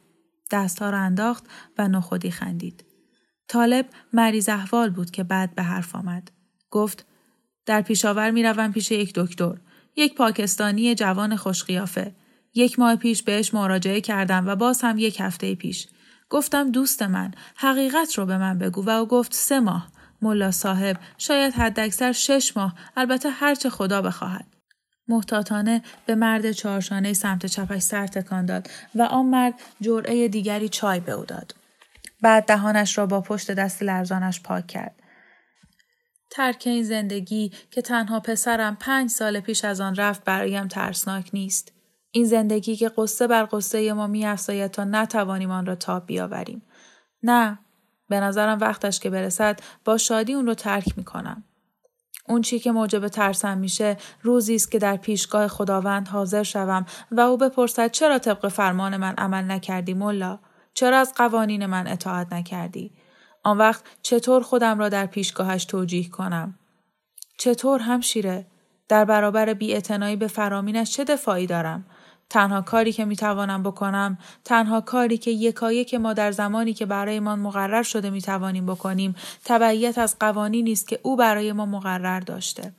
دستها 0.51 0.91
را 0.91 0.99
انداخت 0.99 1.45
و 1.79 1.89
نخودی 1.89 2.31
خندید. 2.31 2.85
طالب 3.49 3.87
مریض 4.13 4.49
احوال 4.49 4.91
بود 4.91 5.11
که 5.11 5.25
بعد 5.25 5.55
به 5.55 5.63
حرف 5.63 5.95
آمد. 5.95 6.31
گفت 6.71 7.07
در 7.67 7.83
پیشاور 7.83 8.31
می 8.31 8.43
روم 8.43 8.73
پیش 8.73 8.91
یک 8.91 9.13
دکتر. 9.15 9.59
یک 9.97 10.15
پاکستانی 10.15 10.95
جوان 10.95 11.37
خوشقیافه. 11.37 12.15
یک 12.55 12.79
ماه 12.79 12.97
پیش 12.97 13.23
بهش 13.23 13.55
مراجعه 13.55 14.01
کردم 14.01 14.47
و 14.47 14.57
باز 14.57 14.83
هم 14.83 14.99
یک 14.99 15.21
هفته 15.21 15.55
پیش. 15.55 15.89
گفتم 16.31 16.71
دوست 16.71 17.03
من 17.03 17.31
حقیقت 17.57 18.19
رو 18.19 18.27
به 18.27 18.39
من 18.39 18.59
بگو 18.59 18.85
و 18.85 18.91
او 18.91 19.07
گفت 19.07 19.35
سه 19.35 19.61
ماه. 19.61 19.98
ملا 20.23 20.51
صاحب 20.51 20.97
شاید 21.19 21.55
حداکثر 21.55 22.13
شش 22.13 22.57
ماه 22.57 22.75
البته 22.97 23.31
هرچه 23.31 23.71
خدا 23.71 24.03
بخواهد. 24.03 24.47
محتاطانه 25.09 25.83
به 26.07 26.15
مرد 26.15 26.53
چهارشانه 26.53 27.13
سمت 27.13 27.47
چپش 27.47 27.83
سر 27.83 28.07
تکان 28.07 28.47
داد 28.47 28.71
و 28.95 29.03
آن 29.03 29.27
مرد 29.27 29.55
جرعه 29.81 30.29
دیگری 30.29 30.69
چای 30.69 31.01
به 31.01 31.13
او 31.13 31.25
داد. 31.25 31.55
بعد 32.23 32.45
دهانش 32.47 32.99
را 32.99 33.07
با 33.07 33.21
پشت 33.21 33.51
دست 33.51 33.83
لرزانش 33.83 34.41
پاک 34.41 34.67
کرد. 34.67 34.95
ترک 36.31 36.63
این 36.67 36.85
زندگی 36.85 37.53
که 37.71 37.83
تنها 37.83 38.21
پسرم 38.21 38.77
پنج 38.81 39.11
سال 39.11 39.41
پیش 39.41 39.65
از 39.65 39.81
آن 39.81 39.95
رفت 39.95 40.25
برایم 40.25 40.69
ترسناک 40.69 41.31
نیست. 41.33 41.73
این 42.11 42.25
زندگی 42.25 42.77
که 42.77 42.89
قصه 42.97 43.27
بر 43.27 43.49
قصه 43.53 43.93
ما 43.93 44.07
می 44.07 44.37
تا 44.73 44.85
نتوانیم 44.85 45.51
آن 45.51 45.67
را 45.67 45.75
تاب 45.75 46.07
بیاوریم. 46.07 46.63
نه، 47.23 47.59
به 48.09 48.21
نظرم 48.21 48.59
وقتش 48.59 49.01
که 49.01 49.11
برسد 49.11 49.61
با 49.85 49.99
شادی 49.99 50.35
اون 50.35 50.47
رو 50.47 50.55
ترک 50.55 50.99
می 50.99 51.05
کنم. 51.05 51.45
اون 52.29 52.43
چی 52.43 52.59
که 52.59 52.73
موجب 52.73 53.09
ترسم 53.09 53.59
میشه 53.59 53.97
روزی 54.23 54.55
است 54.55 54.71
که 54.71 54.79
در 54.79 54.97
پیشگاه 54.97 55.49
خداوند 55.49 56.09
حاضر 56.09 56.43
شوم 56.43 56.87
و 57.11 57.21
او 57.21 57.37
بپرسد 57.37 57.91
چرا 57.91 58.19
طبق 58.19 58.49
فرمان 58.49 58.97
من 58.97 59.15
عمل 59.19 59.51
نکردی 59.51 59.95
ملا 59.95 60.39
چرا 60.75 60.99
از 60.99 61.15
قوانین 61.15 61.67
من 61.67 61.87
اطاعت 61.87 62.33
نکردی 62.33 62.93
آن 63.45 63.59
وقت 63.59 63.85
چطور 64.03 64.43
خودم 64.43 64.79
را 64.79 64.89
در 64.89 65.07
پیشگاهش 65.07 65.65
توجیه 65.65 66.09
کنم؟ 66.09 66.59
چطور 67.39 67.81
همشیره؟ 67.81 68.47
در 68.89 69.05
برابر 69.05 69.55
بیاعتنایی 69.55 70.17
به 70.17 70.27
فرامینش 70.27 70.91
چه 70.91 71.05
دفاعی 71.05 71.47
دارم؟ 71.47 71.87
تنها 72.31 72.61
کاری 72.61 72.93
که 72.93 73.05
می‌توانم 73.05 73.63
بکنم 73.63 74.19
تنها 74.45 74.81
کاری 74.81 75.19
که 75.19 75.31
یکایی 75.31 75.85
که 75.85 75.99
ما 75.99 76.13
در 76.13 76.33
زمانی 76.33 76.75
که 76.75 76.87
برایمان 76.87 77.39
مقرر 77.39 77.83
شده 77.83 78.11
می‌توانیم 78.11 78.67
بکنیم 78.67 79.15
تبعیت 79.45 79.99
از 79.99 80.17
قوانینی 80.21 80.73
است 80.73 80.89
که 80.89 81.01
او 81.03 81.17
برای 81.17 81.53
ما 81.53 81.67
مقرر 81.67 82.21
داشته. 82.21 82.73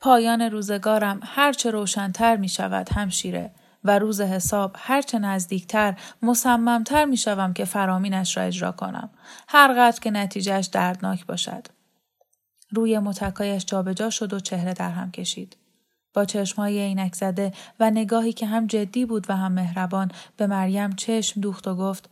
پایان 0.00 0.40
روزگارم 0.40 1.20
هرچه 1.22 1.70
روشنتر 1.70 2.36
می 2.36 2.48
شود 2.48 2.88
همشیره 2.92 3.50
و 3.84 3.98
روز 3.98 4.20
حساب 4.20 4.76
هرچه 4.78 5.18
نزدیکتر 5.18 5.96
مصممتر 6.22 7.04
می 7.04 7.16
شوم 7.16 7.52
که 7.52 7.64
فرامینش 7.64 8.36
را 8.36 8.42
اجرا 8.42 8.72
کنم. 8.72 9.10
هر 9.48 9.72
قدر 9.72 10.00
که 10.00 10.10
نتیجهش 10.10 10.66
دردناک 10.66 11.26
باشد. 11.26 11.66
روی 12.70 12.98
متکایش 12.98 13.64
جابجا 13.64 14.10
شد 14.10 14.32
و 14.32 14.40
چهره 14.40 14.72
در 14.74 14.90
هم 14.90 15.10
کشید. 15.10 15.56
با 16.14 16.24
چشمهای 16.24 16.78
عینک 16.78 17.14
زده 17.14 17.52
و 17.80 17.90
نگاهی 17.90 18.32
که 18.32 18.46
هم 18.46 18.66
جدی 18.66 19.04
بود 19.04 19.26
و 19.30 19.36
هم 19.36 19.52
مهربان 19.52 20.10
به 20.36 20.46
مریم 20.46 20.92
چشم 20.92 21.40
دوخت 21.40 21.68
و 21.68 21.74
گفت 21.74 22.10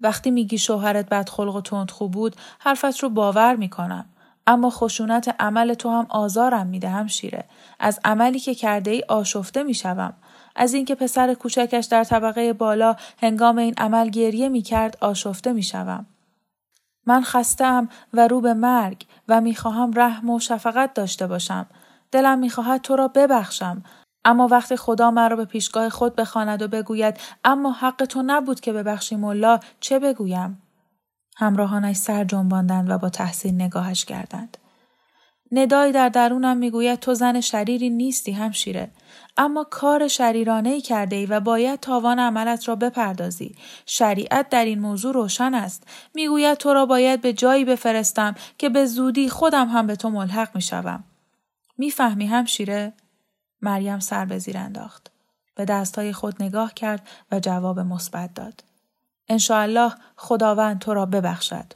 وقتی 0.00 0.30
میگی 0.30 0.58
شوهرت 0.58 1.08
بدخلق 1.08 1.56
و 1.56 1.60
تندخو 1.60 2.08
بود 2.08 2.36
حرفت 2.58 2.98
رو 2.98 3.08
باور 3.08 3.56
می‌کنم. 3.56 4.04
اما 4.46 4.70
خشونت 4.70 5.34
عمل 5.40 5.74
تو 5.74 5.90
هم 5.90 6.06
آزارم 6.08 6.66
میده 6.66 6.88
هم 6.88 7.06
شیره. 7.06 7.44
از 7.80 8.00
عملی 8.04 8.38
که 8.38 8.54
کرده 8.54 8.90
ای 8.90 9.02
آشفته 9.08 9.62
می‌شوم. 9.62 10.14
از 10.56 10.74
اینکه 10.74 10.94
پسر 10.94 11.34
کوچکش 11.34 11.84
در 11.84 12.04
طبقه 12.04 12.52
بالا 12.52 12.96
هنگام 13.22 13.58
این 13.58 13.74
عمل 13.78 14.08
گریه 14.08 14.48
می‌کرد 14.48 14.98
آشفته 15.00 15.52
می‌شوم. 15.52 16.06
من 17.06 17.22
خستم 17.22 17.88
و 18.12 18.28
رو 18.28 18.40
به 18.40 18.54
مرگ 18.54 19.06
و 19.28 19.40
می‌خواهم 19.40 19.92
رحم 19.94 20.30
و 20.30 20.40
شفقت 20.40 20.94
داشته 20.94 21.26
باشم. 21.26 21.66
دلم 22.12 22.38
می‌خواهد 22.38 22.80
تو 22.80 22.96
را 22.96 23.08
ببخشم. 23.08 23.82
اما 24.24 24.48
وقتی 24.48 24.76
خدا 24.76 25.10
مرا 25.10 25.36
به 25.36 25.44
پیشگاه 25.44 25.88
خود 25.88 26.16
بخواند 26.16 26.62
و 26.62 26.68
بگوید 26.68 27.16
اما 27.44 27.72
حق 27.72 28.04
تو 28.04 28.22
نبود 28.26 28.60
که 28.60 28.72
ببخشی 28.72 29.16
ملا 29.16 29.60
چه 29.80 29.98
بگویم؟ 29.98 30.62
همراهانش 31.36 31.96
سر 31.96 32.24
جنباندند 32.24 32.90
و 32.90 32.98
با 32.98 33.08
تحسین 33.08 33.62
نگاهش 33.62 34.04
کردند. 34.04 34.58
ندایی 35.52 35.92
در 35.92 36.08
درونم 36.08 36.56
می‌گوید 36.56 37.00
تو 37.00 37.14
زن 37.14 37.40
شریری 37.40 37.90
نیستی 37.90 38.32
همشیره. 38.32 38.90
اما 39.36 39.64
کار 39.70 40.08
شریرانه 40.08 40.68
ای 40.68 40.80
کرده 40.80 41.16
ای 41.16 41.26
و 41.26 41.40
باید 41.40 41.80
تاوان 41.80 42.18
عملت 42.18 42.68
را 42.68 42.76
بپردازی. 42.76 43.56
شریعت 43.86 44.48
در 44.48 44.64
این 44.64 44.80
موضوع 44.80 45.14
روشن 45.14 45.54
است. 45.54 45.86
می‌گوید 46.14 46.58
تو 46.58 46.72
را 46.72 46.86
باید 46.86 47.20
به 47.20 47.32
جایی 47.32 47.64
بفرستم 47.64 48.34
که 48.58 48.68
به 48.68 48.86
زودی 48.86 49.28
خودم 49.28 49.68
هم 49.68 49.86
به 49.86 49.96
تو 49.96 50.10
ملحق 50.10 50.48
می‌شوم. 50.54 51.04
می‌فهمی 51.78 52.26
همشیره؟ 52.26 52.92
مریم 53.62 53.98
سر 53.98 54.24
به 54.24 54.38
زیر 54.38 54.58
انداخت. 54.58 55.10
به 55.54 55.64
دستهای 55.64 56.12
خود 56.12 56.42
نگاه 56.42 56.74
کرد 56.74 57.08
و 57.32 57.40
جواب 57.40 57.80
مثبت 57.80 58.34
داد. 58.34 58.64
انشاالله 59.28 59.92
خداوند 60.16 60.78
تو 60.78 60.94
را 60.94 61.06
ببخشد. 61.06 61.72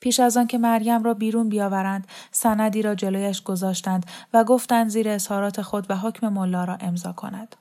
پیش 0.00 0.20
از 0.20 0.36
آن 0.36 0.46
که 0.46 0.58
مریم 0.58 1.02
را 1.02 1.14
بیرون 1.14 1.48
بیاورند 1.48 2.06
سندی 2.30 2.82
را 2.82 2.94
جلویش 2.94 3.42
گذاشتند 3.42 4.06
و 4.32 4.44
گفتند 4.44 4.88
زیر 4.88 5.08
اظهارات 5.08 5.62
خود 5.62 5.90
و 5.90 5.96
حکم 5.96 6.28
ملا 6.28 6.64
را 6.64 6.76
امضا 6.80 7.12
کند. 7.12 7.56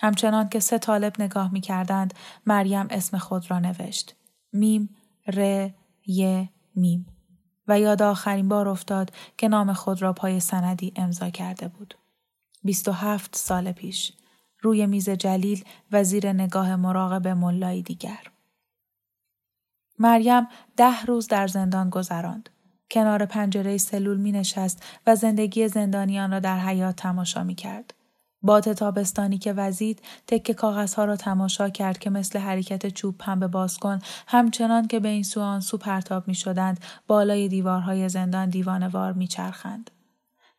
همچنان 0.00 0.48
که 0.48 0.60
سه 0.60 0.78
طالب 0.78 1.22
نگاه 1.22 1.52
می 1.52 1.60
کردند 1.60 2.14
مریم 2.46 2.86
اسم 2.90 3.18
خود 3.18 3.50
را 3.50 3.58
نوشت. 3.58 4.14
میم 4.52 4.96
ر 5.26 5.68
ی 6.06 6.48
میم. 6.76 7.15
و 7.68 7.80
یاد 7.80 8.02
آخرین 8.02 8.48
بار 8.48 8.68
افتاد 8.68 9.10
که 9.36 9.48
نام 9.48 9.72
خود 9.72 10.02
را 10.02 10.12
پای 10.12 10.40
سندی 10.40 10.92
امضا 10.96 11.30
کرده 11.30 11.68
بود. 11.68 11.94
27 12.64 13.36
سال 13.36 13.72
پیش 13.72 14.12
روی 14.60 14.86
میز 14.86 15.10
جلیل 15.10 15.64
و 15.92 16.04
زیر 16.04 16.32
نگاه 16.32 16.76
مراقب 16.76 17.28
ملایی 17.28 17.82
دیگر. 17.82 18.30
مریم 19.98 20.48
ده 20.76 21.02
روز 21.02 21.28
در 21.28 21.46
زندان 21.46 21.90
گذراند. 21.90 22.50
کنار 22.90 23.26
پنجره 23.26 23.78
سلول 23.78 24.16
می 24.16 24.32
نشست 24.32 24.82
و 25.06 25.16
زندگی 25.16 25.68
زندانیان 25.68 26.30
را 26.30 26.40
در 26.40 26.58
حیات 26.58 26.96
تماشا 26.96 27.44
می 27.44 27.54
کرد. 27.54 27.94
باد 28.42 28.72
تابستانی 28.72 29.38
که 29.38 29.52
وزید 29.52 30.02
تک 30.26 30.52
کاغذها 30.52 31.04
را 31.04 31.16
تماشا 31.16 31.68
کرد 31.68 31.98
که 31.98 32.10
مثل 32.10 32.38
حرکت 32.38 32.86
چوب 32.86 33.18
پنبه 33.18 33.46
باز 33.46 33.78
کن 33.78 33.98
همچنان 34.26 34.86
که 34.86 35.00
به 35.00 35.08
این 35.08 35.22
سو 35.22 35.40
آن 35.40 35.60
سو 35.60 35.76
پرتاب 35.76 36.28
می 36.28 36.34
شدند 36.34 36.80
بالای 37.06 37.48
دیوارهای 37.48 38.08
زندان 38.08 38.50
دیوانوار 38.50 39.12
می 39.12 39.28
چرخند. 39.28 39.90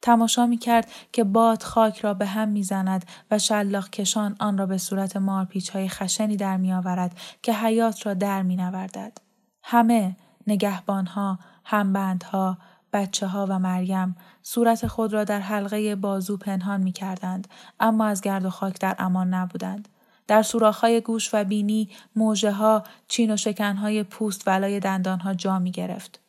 تماشا 0.02 0.46
می 0.46 0.58
کرد 0.58 0.88
که 1.12 1.24
باد 1.24 1.64
خاک 1.64 2.00
را 2.00 2.14
به 2.14 2.26
هم 2.26 2.50
می 2.50 2.64
زند 2.64 3.06
و 3.32 3.40
شلاق 3.40 3.90
کشان 3.90 4.36
آن 4.40 4.58
را 4.58 4.66
به 4.66 4.78
صورت 4.78 5.18
مارپیچ 5.18 5.70
های 5.70 5.90
خشنی 5.90 6.38
در 6.38 6.58
می 6.58 6.74
آورد 6.74 7.18
که 7.42 7.54
حیات 7.54 8.06
را 8.06 8.14
در 8.14 8.44
می 8.44 8.56
نوردد. 8.56 9.18
همه 9.64 10.16
نگهبانها، 10.48 11.40
همبندها، 11.64 12.58
بچه 12.98 13.28
ها 13.28 13.48
و 13.50 13.60
مریم 13.60 14.16
صورت 14.44 14.88
خود 14.88 15.14
را 15.14 15.24
در 15.24 15.40
حلقه 15.40 15.96
بازو 15.96 16.38
پنهان 16.38 16.82
می 16.82 16.92
کردند 16.92 17.48
اما 17.80 18.06
از 18.06 18.22
گرد 18.22 18.46
و 18.46 18.50
خاک 18.50 18.80
در 18.80 18.96
امان 19.00 19.34
نبودند. 19.34 19.88
در 20.28 20.42
سوراخ‌های 20.42 21.02
گوش 21.02 21.30
و 21.34 21.44
بینی 21.44 21.90
موجه 22.16 22.52
ها 22.52 22.84
چین 23.08 23.32
و 23.32 23.38
شکنهای 23.38 24.04
پوست 24.04 24.48
ولای 24.48 24.80
دندانها 24.80 25.34
جا 25.34 25.60
می 25.60 25.72
گرفت. 25.72 26.20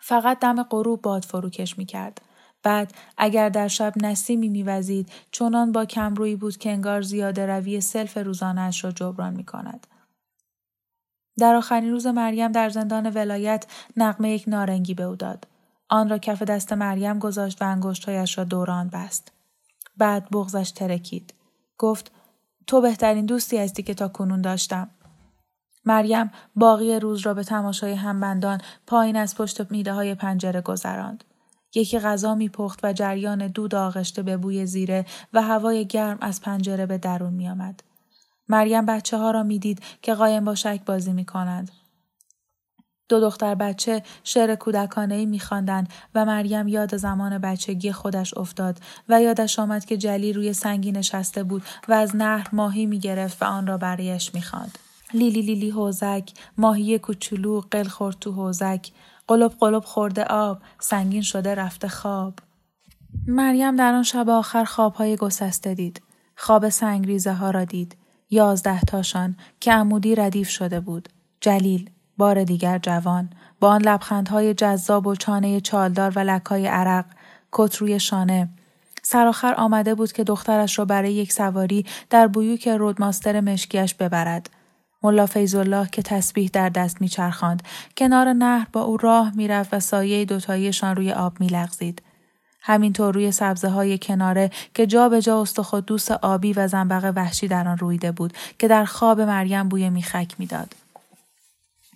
فقط 0.00 0.38
دم 0.40 0.62
غروب 0.62 1.02
باد 1.02 1.24
فروکش 1.24 1.78
می 1.78 1.84
کرد. 1.84 2.20
بعد 2.62 2.94
اگر 3.18 3.48
در 3.48 3.68
شب 3.68 3.92
نسیمی 3.96 4.48
میوزید 4.48 5.12
چونان 5.30 5.72
با 5.72 5.84
کمرویی 5.84 6.36
بود 6.36 6.56
که 6.56 6.70
انگار 6.70 7.02
زیاده 7.02 7.46
روی 7.46 7.80
سلف 7.80 8.18
روزانش 8.18 8.84
را 8.84 8.90
جبران 8.90 9.34
می 9.34 9.44
کند. 9.44 9.86
در 11.38 11.54
آخرین 11.54 11.90
روز 11.90 12.06
مریم 12.06 12.52
در 12.52 12.68
زندان 12.68 13.10
ولایت 13.10 13.66
نقمه 13.96 14.30
یک 14.30 14.44
نارنگی 14.46 14.94
به 14.94 15.02
او 15.02 15.16
داد. 15.16 15.46
آن 15.88 16.08
را 16.08 16.18
کف 16.18 16.42
دست 16.42 16.72
مریم 16.72 17.18
گذاشت 17.18 17.62
و 17.62 17.64
انگشتهایش 17.64 18.38
را 18.38 18.44
دوران 18.44 18.88
بست. 18.88 19.32
بعد 19.96 20.28
بغزش 20.32 20.70
ترکید. 20.70 21.34
گفت 21.78 22.10
تو 22.66 22.80
بهترین 22.80 23.26
دوستی 23.26 23.58
هستی 23.58 23.82
که 23.82 23.94
تا 23.94 24.08
کنون 24.08 24.40
داشتم. 24.40 24.90
مریم 25.84 26.30
باقی 26.56 26.94
روز 26.94 27.20
را 27.20 27.34
به 27.34 27.44
تماشای 27.44 27.94
همبندان 27.94 28.60
پایین 28.86 29.16
از 29.16 29.36
پشت 29.36 29.70
میده 29.70 29.92
های 29.92 30.14
پنجره 30.14 30.60
گذراند. 30.60 31.24
یکی 31.74 31.98
غذا 31.98 32.34
میپخت 32.34 32.80
و 32.82 32.92
جریان 32.92 33.48
دود 33.48 33.74
آغشته 33.74 34.22
به 34.22 34.36
بوی 34.36 34.66
زیره 34.66 35.06
و 35.32 35.42
هوای 35.42 35.86
گرم 35.86 36.18
از 36.20 36.40
پنجره 36.40 36.86
به 36.86 36.98
درون 36.98 37.32
میآمد. 37.34 37.82
مریم 38.48 38.86
بچه 38.86 39.18
ها 39.18 39.30
را 39.30 39.42
می‌دید 39.42 39.82
که 40.02 40.14
قایم 40.14 40.44
با 40.44 40.54
شک 40.54 40.80
بازی 40.86 41.12
می 41.12 41.24
کنند. 41.24 41.70
دو 43.08 43.20
دختر 43.20 43.54
بچه 43.54 44.02
شعر 44.24 44.54
کودکانه 44.54 45.14
ای 45.14 45.26
میخواندند 45.26 45.88
و 46.14 46.24
مریم 46.24 46.68
یاد 46.68 46.96
زمان 46.96 47.38
بچگی 47.38 47.92
خودش 47.92 48.34
افتاد 48.36 48.80
و 49.08 49.22
یادش 49.22 49.58
آمد 49.58 49.84
که 49.84 49.96
جلی 49.96 50.32
روی 50.32 50.52
سنگی 50.52 50.92
نشسته 50.92 51.42
بود 51.42 51.62
و 51.88 51.92
از 51.92 52.16
نهر 52.16 52.48
ماهی 52.52 52.86
می‌گرفت 52.86 53.42
و 53.42 53.44
آن 53.44 53.66
را 53.66 53.78
برایش 53.78 54.34
می‌خواند. 54.34 54.78
لیلی 55.14 55.42
لیلی 55.42 55.70
حوزک 55.70 56.32
ماهی 56.58 56.98
کوچولو 56.98 57.60
قل 57.70 57.84
خورد 57.84 58.16
تو 58.20 58.32
حوزک 58.32 58.90
قلب 59.28 59.52
قلب 59.60 59.84
خورده 59.84 60.24
آب 60.24 60.58
سنگین 60.80 61.22
شده 61.22 61.54
رفته 61.54 61.88
خواب 61.88 62.34
مریم 63.26 63.76
در 63.76 63.94
آن 63.94 64.02
شب 64.02 64.28
آخر 64.28 64.64
خوابهای 64.64 65.16
گسسته 65.16 65.74
دید 65.74 66.02
خواب 66.36 66.68
سنگریزه 66.68 67.32
ها 67.32 67.50
را 67.50 67.64
دید 67.64 67.96
یازده 68.30 68.80
تاشان 68.80 69.36
که 69.60 69.72
عمودی 69.72 70.14
ردیف 70.14 70.48
شده 70.48 70.80
بود. 70.80 71.08
جلیل، 71.40 71.90
بار 72.18 72.44
دیگر 72.44 72.78
جوان، 72.78 73.30
با 73.60 73.68
آن 73.68 73.82
لبخندهای 73.82 74.54
جذاب 74.54 75.06
و 75.06 75.14
چانه 75.14 75.60
چالدار 75.60 76.12
و 76.16 76.18
لکای 76.18 76.66
عرق، 76.66 77.04
کت 77.52 77.76
روی 77.76 78.00
شانه. 78.00 78.48
سرآخر 79.02 79.54
آمده 79.58 79.94
بود 79.94 80.12
که 80.12 80.24
دخترش 80.24 80.78
را 80.78 80.84
برای 80.84 81.12
یک 81.12 81.32
سواری 81.32 81.86
در 82.10 82.26
بیوک 82.26 82.68
رودماستر 82.68 83.40
مشکیش 83.40 83.94
ببرد. 83.94 84.50
ملا 85.02 85.26
فیضالله 85.26 85.88
که 85.92 86.02
تسبیح 86.02 86.50
در 86.52 86.68
دست 86.68 87.00
میچرخاند 87.00 87.62
کنار 87.96 88.32
نهر 88.32 88.66
با 88.72 88.80
او 88.80 88.96
راه 88.96 89.32
می‌رفت 89.36 89.74
و 89.74 89.80
سایه 89.80 90.24
دوتاییشان 90.24 90.96
روی 90.96 91.12
آب 91.12 91.40
میلغزید 91.40 92.02
همینطور 92.60 93.14
روی 93.14 93.32
سبزه 93.32 93.68
های 93.68 93.98
کناره 93.98 94.50
که 94.74 94.86
جا 94.86 95.08
به 95.08 95.22
جا 95.22 95.40
استخدوس 95.40 96.10
آبی 96.10 96.52
و 96.52 96.68
زنبق 96.68 97.12
وحشی 97.16 97.48
در 97.48 97.68
آن 97.68 97.78
رویده 97.78 98.12
بود 98.12 98.32
که 98.58 98.68
در 98.68 98.84
خواب 98.84 99.20
مریم 99.20 99.68
بوی 99.68 99.90
میخک 99.90 100.34
می‌داد. 100.38 100.83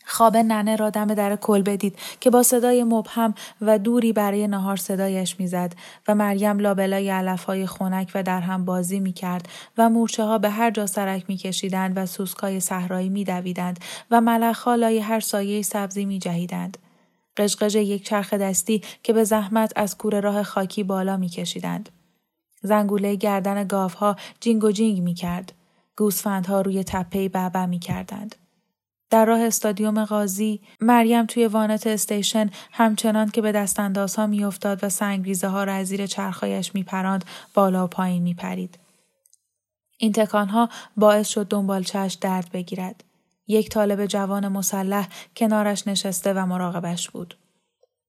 خواب 0.08 0.36
ننه 0.36 0.76
را 0.76 0.90
دم 0.90 1.14
در 1.14 1.36
کلبه 1.36 1.76
دید 1.76 1.98
که 2.20 2.30
با 2.30 2.42
صدای 2.42 2.84
مبهم 2.84 3.34
و 3.60 3.78
دوری 3.78 4.12
برای 4.12 4.48
نهار 4.48 4.76
صدایش 4.76 5.40
می‌زد 5.40 5.74
و 6.08 6.14
مریم 6.14 6.58
لابلای 6.58 7.10
علفهای 7.10 7.66
خنک 7.66 8.10
و 8.14 8.22
در 8.22 8.40
هم 8.40 8.64
بازی 8.64 9.00
می 9.00 9.12
کرد 9.12 9.48
و 9.78 9.88
مورچه 9.88 10.24
ها 10.24 10.38
به 10.38 10.50
هر 10.50 10.70
جا 10.70 10.86
سرک 10.86 11.24
می 11.28 11.36
کشیدند 11.36 11.92
و 11.96 12.06
سوسکای 12.06 12.60
صحرایی 12.60 13.08
می 13.08 13.24
دویدند 13.24 13.80
و 14.10 14.20
ملخها 14.20 14.74
لای 14.74 14.98
هر 14.98 15.20
سایه 15.20 15.62
سبزی 15.62 16.04
می 16.04 16.18
جهیدند. 16.18 16.78
قژقژ 17.36 17.74
یک 17.74 18.04
چرخ 18.04 18.34
دستی 18.34 18.82
که 19.02 19.12
به 19.12 19.24
زحمت 19.24 19.72
از 19.76 19.98
کوره 19.98 20.20
راه 20.20 20.42
خاکی 20.42 20.82
بالا 20.82 21.16
می 21.16 21.28
کشیدند. 21.28 21.88
زنگوله 22.62 23.14
گردن 23.14 23.64
گاوها 23.64 24.16
جینگ 24.40 24.64
و 24.64 24.70
جینگ 24.70 25.02
می 25.02 25.14
کرد. 25.14 25.52
گوسفندها 25.96 26.60
روی 26.60 26.84
تپه 26.84 27.28
بع 27.28 27.47
بع 27.47 27.66
می 27.66 27.78
کردند. 27.78 28.36
در 29.10 29.24
راه 29.24 29.40
استادیوم 29.40 30.04
غازی 30.04 30.60
مریم 30.80 31.26
توی 31.26 31.46
وانت 31.46 31.86
استیشن 31.86 32.50
همچنان 32.72 33.30
که 33.30 33.40
به 33.40 33.52
دست‌اندازها 33.52 34.26
میافتاد 34.26 34.84
و 34.84 34.88
سنگریزه 34.88 35.48
ها 35.48 35.64
را 35.64 35.72
از 35.72 35.86
زیر 35.86 36.06
چرخ‌هایش 36.06 36.74
میپراند 36.74 37.24
بالا 37.54 37.84
و 37.84 37.86
پایین 37.86 38.22
میپرید. 38.22 38.78
این 39.98 40.12
تکانها 40.12 40.68
باعث 40.96 41.28
شد 41.28 41.48
دنبالچش 41.48 42.18
درد 42.20 42.50
بگیرد. 42.52 43.04
یک 43.46 43.70
طالب 43.70 44.06
جوان 44.06 44.48
مسلح 44.48 45.08
کنارش 45.36 45.88
نشسته 45.88 46.32
و 46.32 46.46
مراقبش 46.46 47.10
بود. 47.10 47.34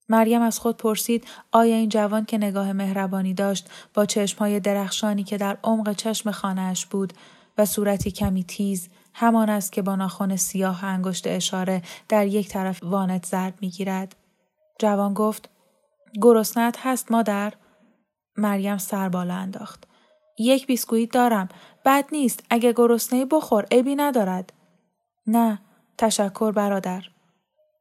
مریم 0.09 0.41
از 0.41 0.59
خود 0.59 0.77
پرسید 0.77 1.27
آیا 1.51 1.75
این 1.75 1.89
جوان 1.89 2.25
که 2.25 2.37
نگاه 2.37 2.73
مهربانی 2.73 3.33
داشت 3.33 3.69
با 3.93 4.05
چشمهای 4.05 4.59
درخشانی 4.59 5.23
که 5.23 5.37
در 5.37 5.57
عمق 5.63 5.95
چشم 5.95 6.31
خانهاش 6.31 6.85
بود 6.85 7.13
و 7.57 7.65
صورتی 7.65 8.11
کمی 8.11 8.43
تیز 8.43 8.89
همان 9.19 9.49
است 9.49 9.71
که 9.71 9.81
با 9.81 9.95
ناخن 9.95 10.35
سیاه 10.35 10.83
انگشت 10.85 11.27
اشاره 11.27 11.81
در 12.09 12.27
یک 12.27 12.49
طرف 12.49 12.83
وانت 12.83 13.25
زرد 13.25 13.53
می‌گیرد. 13.61 14.15
جوان 14.79 15.13
گفت 15.13 15.49
گرسنت 16.21 16.77
هست 16.79 17.11
مادر. 17.11 17.53
مریم 18.37 18.77
سر 18.77 19.09
بالا 19.09 19.33
انداخت. 19.33 19.87
یک 20.37 20.67
بیسکویت 20.67 21.11
دارم 21.11 21.49
بد 21.85 22.05
نیست 22.11 22.43
اگه 22.49 22.73
گرسنه 22.73 23.25
بخور 23.25 23.65
عیبی 23.71 23.95
ندارد. 23.95 24.53
نه 25.27 25.59
تشکر 25.97 26.51
برادر. 26.51 27.03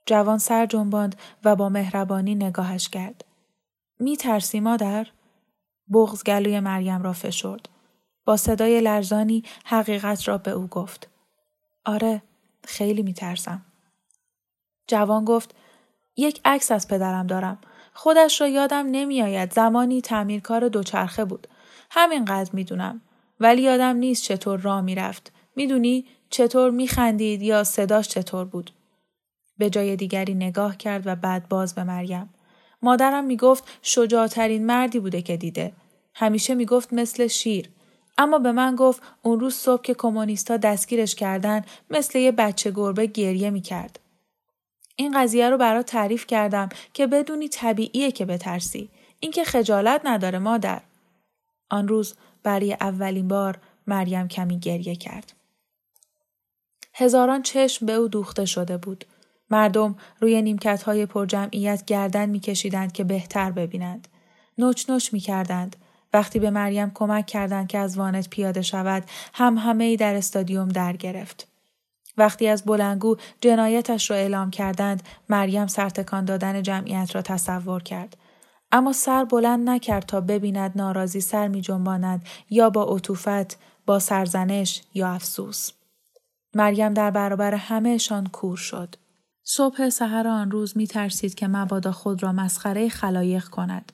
جوان 0.06 0.38
سر 0.38 0.66
جنباند 0.66 1.16
و 1.44 1.56
با 1.56 1.68
مهربانی 1.68 2.34
نگاهش 2.34 2.88
کرد. 2.88 3.24
می 4.00 4.16
ترسی 4.16 4.60
مادر؟ 4.60 5.06
بغز 5.92 6.24
گلوی 6.24 6.60
مریم 6.60 7.02
را 7.02 7.12
فشرد. 7.12 7.68
با 8.24 8.36
صدای 8.36 8.80
لرزانی 8.80 9.42
حقیقت 9.64 10.28
را 10.28 10.38
به 10.38 10.50
او 10.50 10.66
گفت. 10.66 11.08
آره 11.88 12.22
خیلی 12.64 13.02
میترسم. 13.02 13.64
جوان 14.86 15.24
گفت 15.24 15.54
یک 16.16 16.40
عکس 16.44 16.72
از 16.72 16.88
پدرم 16.88 17.26
دارم. 17.26 17.58
خودش 17.94 18.40
را 18.40 18.48
یادم 18.48 18.86
نمیآید 18.90 19.52
زمانی 19.52 20.00
تعمیرکار 20.00 20.68
دوچرخه 20.68 21.24
بود. 21.24 21.46
همینقدر 21.90 22.50
می‌دونم. 22.52 23.00
ولی 23.40 23.62
یادم 23.62 23.96
نیست 23.96 24.22
چطور 24.22 24.60
راه 24.60 24.80
می‌رفت. 24.80 25.32
می‌دونی 25.56 26.06
چطور 26.30 26.70
میخندید 26.70 27.42
یا 27.42 27.64
صداش 27.64 28.08
چطور 28.08 28.44
بود. 28.44 28.70
به 29.58 29.70
جای 29.70 29.96
دیگری 29.96 30.34
نگاه 30.34 30.76
کرد 30.76 31.06
و 31.06 31.16
بعد 31.16 31.48
باز 31.48 31.74
به 31.74 31.84
مریم. 31.84 32.34
مادرم 32.82 33.24
می‌گفت 33.24 33.64
شجاعترین 33.82 34.66
مردی 34.66 35.00
بوده 35.00 35.22
که 35.22 35.36
دیده. 35.36 35.72
همیشه 36.14 36.54
می‌گفت 36.54 36.92
مثل 36.92 37.26
شیر. 37.26 37.70
اما 38.18 38.38
به 38.38 38.52
من 38.52 38.76
گفت 38.76 39.02
اون 39.22 39.40
روز 39.40 39.54
صبح 39.54 39.82
که 39.82 39.94
کمونیستا 39.94 40.56
دستگیرش 40.56 41.14
کردن 41.14 41.64
مثل 41.90 42.18
یه 42.18 42.32
بچه 42.32 42.70
گربه 42.70 43.06
گریه 43.06 43.50
می‌کرد. 43.50 44.00
این 44.96 45.22
قضیه 45.22 45.50
رو 45.50 45.58
برات 45.58 45.86
تعریف 45.86 46.26
کردم 46.26 46.68
که 46.92 47.06
بدونی 47.06 47.48
طبیعیه 47.48 48.12
که 48.12 48.24
بترسی. 48.24 48.90
اینکه 49.20 49.44
خجالت 49.44 50.00
نداره 50.04 50.38
مادر. 50.38 50.80
آن 51.70 51.88
روز 51.88 52.14
برای 52.42 52.72
اولین 52.72 53.28
بار 53.28 53.58
مریم 53.86 54.28
کمی 54.28 54.58
گریه 54.58 54.96
کرد. 54.96 55.32
هزاران 56.94 57.42
چشم 57.42 57.86
به 57.86 57.92
او 57.92 58.08
دوخته 58.08 58.44
شده 58.44 58.76
بود. 58.76 59.04
مردم 59.50 59.96
روی 60.20 60.42
نیمکت 60.42 60.82
های 60.82 61.06
پر 61.06 61.26
گردن 61.86 62.30
میکشیدند 62.30 62.92
که 62.92 63.04
بهتر 63.04 63.50
ببینند. 63.50 64.08
نوچ 64.58 64.90
نوچ 64.90 65.12
می 65.12 65.20
کردند. 65.20 65.76
وقتی 66.12 66.38
به 66.38 66.50
مریم 66.50 66.90
کمک 66.94 67.26
کردند 67.26 67.68
که 67.68 67.78
از 67.78 67.98
وانت 67.98 68.30
پیاده 68.30 68.62
شود 68.62 69.04
هم 69.34 69.58
همه 69.58 69.84
ای 69.84 69.96
در 69.96 70.14
استادیوم 70.14 70.68
در 70.68 70.96
گرفت. 70.96 71.48
وقتی 72.18 72.48
از 72.48 72.62
بلنگو 72.64 73.16
جنایتش 73.40 74.10
را 74.10 74.16
اعلام 74.16 74.50
کردند 74.50 75.02
مریم 75.28 75.66
سرتکان 75.66 76.24
دادن 76.24 76.62
جمعیت 76.62 77.14
را 77.14 77.22
تصور 77.22 77.82
کرد. 77.82 78.16
اما 78.72 78.92
سر 78.92 79.24
بلند 79.24 79.68
نکرد 79.68 80.06
تا 80.06 80.20
ببیند 80.20 80.72
ناراضی 80.76 81.20
سر 81.20 81.48
می 81.48 81.60
جنباند 81.60 82.26
یا 82.50 82.70
با 82.70 82.84
عطوفت 82.84 83.58
با 83.86 83.98
سرزنش 83.98 84.82
یا 84.94 85.08
افسوس. 85.08 85.70
مریم 86.54 86.94
در 86.94 87.10
برابر 87.10 87.54
همهشان 87.54 88.26
کور 88.26 88.56
شد. 88.56 88.94
صبح 89.44 89.88
سحر 89.88 90.28
آن 90.28 90.50
روز 90.50 90.76
می 90.76 90.86
ترسید 90.86 91.34
که 91.34 91.48
مبادا 91.48 91.92
خود 91.92 92.22
را 92.22 92.32
مسخره 92.32 92.88
خلایق 92.88 93.44
کند. 93.44 93.92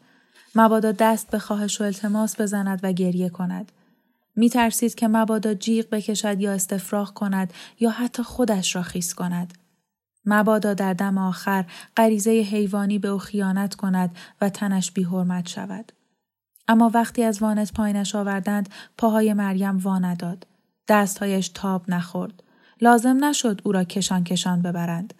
مبادا 0.54 0.92
دست 0.92 1.30
به 1.30 1.38
خواهش 1.38 1.80
و 1.80 1.84
التماس 1.84 2.40
بزند 2.40 2.80
و 2.82 2.92
گریه 2.92 3.28
کند. 3.28 3.72
می 4.36 4.50
ترسید 4.50 4.94
که 4.94 5.08
مبادا 5.08 5.54
جیغ 5.54 5.90
بکشد 5.90 6.40
یا 6.40 6.52
استفراغ 6.52 7.14
کند 7.14 7.52
یا 7.80 7.90
حتی 7.90 8.22
خودش 8.22 8.76
را 8.76 8.82
خیس 8.82 9.14
کند. 9.14 9.54
مبادا 10.26 10.74
در 10.74 10.92
دم 10.92 11.18
آخر 11.18 11.64
غریزه 11.96 12.30
حیوانی 12.30 12.98
به 12.98 13.08
او 13.08 13.18
خیانت 13.18 13.74
کند 13.74 14.16
و 14.40 14.48
تنش 14.48 14.92
بیحرمت 14.92 15.48
شود. 15.48 15.92
اما 16.68 16.90
وقتی 16.94 17.22
از 17.22 17.42
وانت 17.42 17.72
پایینش 17.72 18.14
آوردند 18.14 18.68
پاهای 18.98 19.32
مریم 19.32 19.78
وانداد. 19.78 20.46
دستهایش 20.88 21.48
تاب 21.48 21.90
نخورد. 21.90 22.42
لازم 22.80 23.24
نشد 23.24 23.60
او 23.64 23.72
را 23.72 23.84
کشان 23.84 24.24
کشان 24.24 24.62
ببرند. 24.62 25.14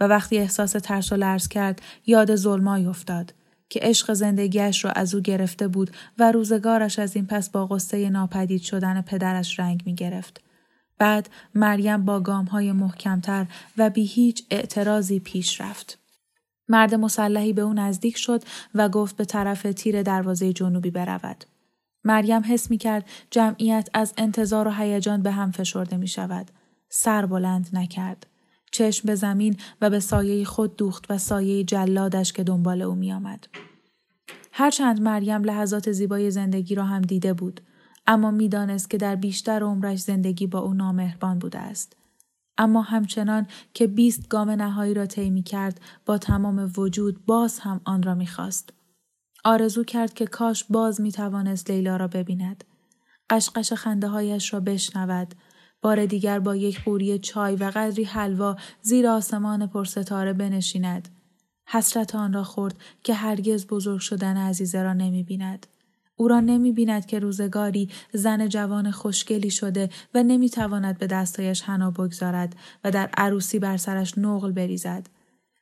و 0.00 0.04
وقتی 0.04 0.38
احساس 0.38 0.72
ترس 0.72 1.12
و 1.12 1.16
لرز 1.16 1.48
کرد 1.48 1.82
یاد 2.06 2.36
ظلمای 2.36 2.86
افتاد. 2.86 3.34
که 3.70 3.80
عشق 3.82 4.12
زندگیش 4.12 4.84
را 4.84 4.90
از 4.90 5.14
او 5.14 5.20
گرفته 5.20 5.68
بود 5.68 5.90
و 6.18 6.32
روزگارش 6.32 6.98
از 6.98 7.16
این 7.16 7.26
پس 7.26 7.50
با 7.50 7.66
قصه 7.66 8.10
ناپدید 8.10 8.62
شدن 8.62 9.02
پدرش 9.02 9.60
رنگ 9.60 9.82
می 9.86 9.94
گرفت. 9.94 10.40
بعد 10.98 11.28
مریم 11.54 12.04
با 12.04 12.20
گام 12.20 12.44
های 12.44 12.72
محکمتر 12.72 13.46
و 13.78 13.90
بی 13.90 14.04
هیچ 14.04 14.44
اعتراضی 14.50 15.20
پیش 15.20 15.60
رفت. 15.60 15.98
مرد 16.68 16.94
مسلحی 16.94 17.52
به 17.52 17.62
او 17.62 17.72
نزدیک 17.72 18.16
شد 18.16 18.42
و 18.74 18.88
گفت 18.88 19.16
به 19.16 19.24
طرف 19.24 19.62
تیر 19.62 20.02
دروازه 20.02 20.52
جنوبی 20.52 20.90
برود. 20.90 21.44
مریم 22.04 22.42
حس 22.44 22.70
می 22.70 22.78
کرد 22.78 23.04
جمعیت 23.30 23.88
از 23.94 24.14
انتظار 24.18 24.68
و 24.68 24.70
هیجان 24.70 25.22
به 25.22 25.30
هم 25.30 25.50
فشرده 25.50 25.96
می 25.96 26.08
شود. 26.08 26.50
سر 26.88 27.26
بلند 27.26 27.68
نکرد. 27.72 28.26
چشم 28.70 29.06
به 29.06 29.14
زمین 29.14 29.56
و 29.80 29.90
به 29.90 30.00
سایه 30.00 30.44
خود 30.44 30.76
دوخت 30.76 31.10
و 31.10 31.18
سایه 31.18 31.64
جلادش 31.64 32.32
که 32.32 32.44
دنبال 32.44 32.82
او 32.82 32.94
می 32.94 33.12
آمد. 33.12 33.48
هرچند 34.52 35.00
مریم 35.02 35.44
لحظات 35.44 35.92
زیبای 35.92 36.30
زندگی 36.30 36.74
را 36.74 36.84
هم 36.84 37.02
دیده 37.02 37.34
بود 37.34 37.60
اما 38.06 38.30
می‌دانست 38.30 38.90
که 38.90 38.98
در 38.98 39.16
بیشتر 39.16 39.62
عمرش 39.62 39.98
زندگی 39.98 40.46
با 40.46 40.58
او 40.58 40.74
نامهربان 40.74 41.38
بوده 41.38 41.58
است. 41.58 41.96
اما 42.58 42.82
همچنان 42.82 43.46
که 43.74 43.86
بیست 43.86 44.28
گام 44.28 44.50
نهایی 44.50 44.94
را 44.94 45.06
طی 45.06 45.42
کرد 45.42 45.80
با 46.06 46.18
تمام 46.18 46.72
وجود 46.76 47.26
باز 47.26 47.58
هم 47.58 47.80
آن 47.84 48.02
را 48.02 48.14
می‌خواست. 48.14 48.72
آرزو 49.44 49.84
کرد 49.84 50.14
که 50.14 50.26
کاش 50.26 50.64
باز 50.64 51.00
می 51.00 51.12
توانست 51.12 51.70
لیلا 51.70 51.96
را 51.96 52.08
ببیند. 52.08 52.64
قشقش 53.30 53.72
خنده 53.72 54.08
هایش 54.08 54.54
را 54.54 54.60
بشنود 54.60 55.34
بار 55.82 56.06
دیگر 56.06 56.38
با 56.38 56.56
یک 56.56 56.84
قوری 56.84 57.18
چای 57.18 57.56
و 57.56 57.72
قدری 57.74 58.04
حلوا 58.04 58.56
زیر 58.82 59.06
آسمان 59.06 59.66
پرستاره 59.66 60.32
بنشیند. 60.32 61.08
حسرت 61.66 62.14
آن 62.14 62.32
را 62.32 62.44
خورد 62.44 62.74
که 63.02 63.14
هرگز 63.14 63.66
بزرگ 63.66 64.00
شدن 64.00 64.36
عزیزه 64.36 64.82
را 64.82 64.92
نمی 64.92 65.22
بیند. 65.22 65.66
او 66.16 66.28
را 66.28 66.40
نمی 66.40 66.72
بیند 66.72 67.06
که 67.06 67.18
روزگاری 67.18 67.88
زن 68.12 68.48
جوان 68.48 68.90
خوشگلی 68.90 69.50
شده 69.50 69.90
و 70.14 70.22
نمی 70.22 70.50
تواند 70.50 70.98
به 70.98 71.06
دستایش 71.06 71.62
حنا 71.62 71.90
بگذارد 71.90 72.56
و 72.84 72.90
در 72.90 73.10
عروسی 73.16 73.58
بر 73.58 73.76
سرش 73.76 74.18
نقل 74.18 74.52
بریزد. 74.52 75.06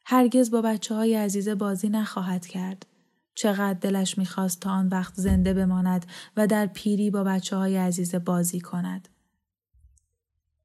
هرگز 0.07 0.51
با 0.51 0.63
بچه 0.63 0.95
های 0.95 1.15
عزیزه 1.15 1.55
بازی 1.55 1.89
نخواهد 1.89 2.47
کرد. 2.47 2.87
چقدر 3.35 3.79
دلش 3.79 4.19
می‌خواست 4.19 4.61
تا 4.61 4.71
آن 4.71 4.89
وقت 4.89 5.15
زنده 5.15 5.55
بماند 5.55 6.07
و 6.37 6.47
در 6.47 6.67
پیری 6.67 7.11
با 7.11 7.25
بچه 7.25 7.57
های 7.57 7.77
عزیزه 7.77 8.19
بازی 8.19 8.61
کند. 8.61 9.09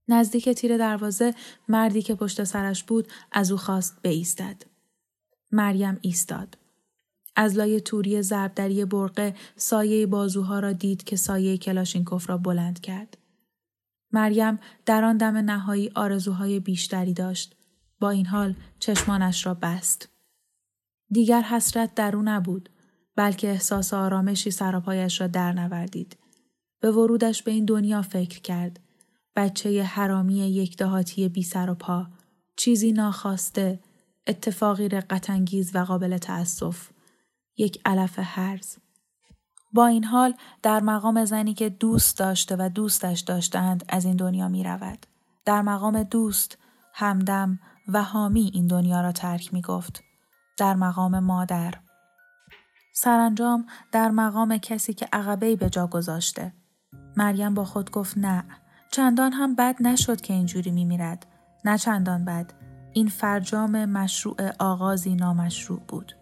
نزدیک 0.08 0.50
تیر 0.50 0.78
دروازه 0.78 1.34
مردی 1.68 2.02
که 2.02 2.16
پشت 2.16 2.44
سرش 2.44 2.84
بود 2.84 3.08
از 3.32 3.52
او 3.52 3.58
خواست 3.58 4.02
بایستد. 4.04 4.64
مریم 5.52 5.98
ایستاد. 6.02 6.58
از 7.36 7.58
لای 7.58 7.82
توری 7.82 8.22
زربدری 8.22 8.86
برقه 8.86 9.36
سایه 9.56 10.06
بازوها 10.06 10.60
را 10.60 10.72
دید 10.72 11.04
که 11.04 11.16
سایه 11.16 11.58
کلاشینکوف 11.58 12.30
را 12.30 12.38
بلند 12.38 12.82
کرد. 12.82 13.18
مریم 14.12 14.60
در 14.86 15.04
آن 15.04 15.18
دم 15.18 15.38
نهایی 15.38 15.92
آرزوهای 15.96 16.60
بیشتری 16.60 17.14
داشت. 17.14 17.56
با 18.00 18.10
این 18.10 18.26
حال 18.26 18.56
چشمانش 18.80 19.46
را 19.46 19.54
بست. 19.54 20.10
دیگر 21.10 21.42
حسرت 21.42 21.96
در 21.96 22.16
او 22.16 22.22
نبود 22.22 22.70
بلکه 23.16 23.50
احساس 23.50 23.94
آرامشی 23.94 24.52
سراپایش 24.52 25.22
را 25.22 25.28
در 25.28 25.54
نوردید. 25.54 26.18
به 26.80 26.92
ورودش 26.92 27.44
به 27.44 27.52
این 27.52 27.66
دنیا 27.66 28.02
فکر 28.02 28.42
کرد. 28.42 28.80
بچه 29.36 29.84
حرامی 29.84 30.50
یک 30.50 30.78
دهاتی 30.78 31.30
بی 31.30 31.44
سر 31.44 31.70
و 31.70 31.76
پا. 31.76 32.08
چیزی 32.56 32.92
ناخواسته. 32.92 33.80
اتفاقی 34.28 34.90
رقتانگیز 34.90 35.76
و 35.76 35.80
قابل 35.84 36.18
تأسف. 36.18 36.90
یک 37.58 37.82
علف 37.86 38.20
هرز. 38.22 38.78
با 39.74 39.88
این 39.88 40.04
حال 40.04 40.34
در 40.62 40.80
مقام 40.80 41.26
زنی 41.26 41.54
که 41.54 41.70
دوست 41.70 42.18
داشته 42.18 42.56
و 42.60 42.70
دوستش 42.70 43.20
داشتند 43.20 43.86
از 43.90 44.06
این 44.06 44.16
دنیا 44.16 44.48
می 44.48 44.64
رود. 44.64 45.06
در 45.46 45.62
مقام 45.62 46.04
دوست، 46.04 46.58
همدم 46.94 47.60
و 47.88 48.04
حامی 48.04 48.52
این 48.54 48.68
دنیا 48.68 49.02
را 49.02 49.12
ترک 49.12 49.54
می 49.54 49.62
گفت. 49.62 50.04
در 50.58 50.74
مقام 50.74 51.20
مادر. 51.20 51.74
سرانجام 52.96 53.66
در 53.92 54.12
مقام 54.12 54.58
کسی 54.58 54.94
که 54.94 55.08
عقبه 55.14 55.56
به 55.56 55.70
جا 55.70 55.88
گذاشته. 55.88 56.54
مریم 57.18 57.54
با 57.54 57.66
خود 57.66 57.92
گفت 57.92 58.18
نه. 58.18 58.44
چندان 58.94 59.34
هم 59.34 59.56
بد 59.56 59.76
نشد 59.80 60.22
که 60.22 60.34
اینجوری 60.34 60.72
می 60.72 60.86
میرد. 60.86 61.26
نه 61.66 61.78
چندان 61.78 62.26
بد. 62.26 62.54
این 62.92 63.08
فرجام 63.08 63.86
مشروع 63.86 64.36
آغازی 64.60 65.16
نامشروع 65.16 65.80
بود. 65.88 66.16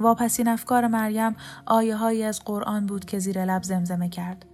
واپسین 0.00 0.48
افکار 0.48 0.86
مریم 0.86 1.36
آیه 1.66 1.96
هایی 1.96 2.22
از 2.22 2.40
قرآن 2.44 2.86
بود 2.86 3.04
که 3.04 3.18
زیر 3.18 3.44
لب 3.44 3.62
زمزمه 3.62 4.08
کرد. 4.08 4.46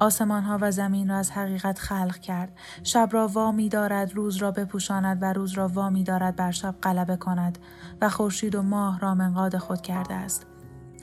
آسمان 0.00 0.42
ها 0.42 0.58
و 0.60 0.70
زمین 0.70 1.08
را 1.08 1.16
از 1.16 1.30
حقیقت 1.30 1.78
خلق 1.78 2.18
کرد. 2.18 2.52
شب 2.82 3.08
را 3.12 3.28
وامی 3.28 3.68
دارد 3.68 4.14
روز 4.14 4.36
را 4.36 4.50
بپوشاند 4.50 5.22
و 5.22 5.32
روز 5.32 5.52
را 5.52 5.68
وامی 5.68 6.04
دارد 6.04 6.36
بر 6.36 6.50
شب 6.50 6.74
غلبه 6.82 7.16
کند 7.16 7.58
و 8.00 8.08
خورشید 8.08 8.54
و 8.54 8.62
ماه 8.62 9.00
را 9.00 9.14
منقاد 9.14 9.58
خود 9.58 9.80
کرده 9.80 10.14
است. 10.14 10.46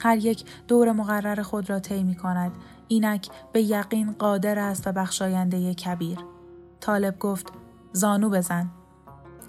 هر 0.00 0.16
یک 0.16 0.44
دور 0.68 0.92
مقرر 0.92 1.42
خود 1.42 1.70
را 1.70 1.80
طی 1.80 2.02
می 2.02 2.14
کند. 2.14 2.52
اینک 2.88 3.28
به 3.52 3.62
یقین 3.62 4.12
قادر 4.12 4.58
است 4.58 4.86
و 4.86 4.92
بخشاینده 4.92 5.74
کبیر. 5.74 6.18
طالب 6.80 7.18
گفت 7.18 7.52
زانو 7.92 8.30
بزن. 8.30 8.70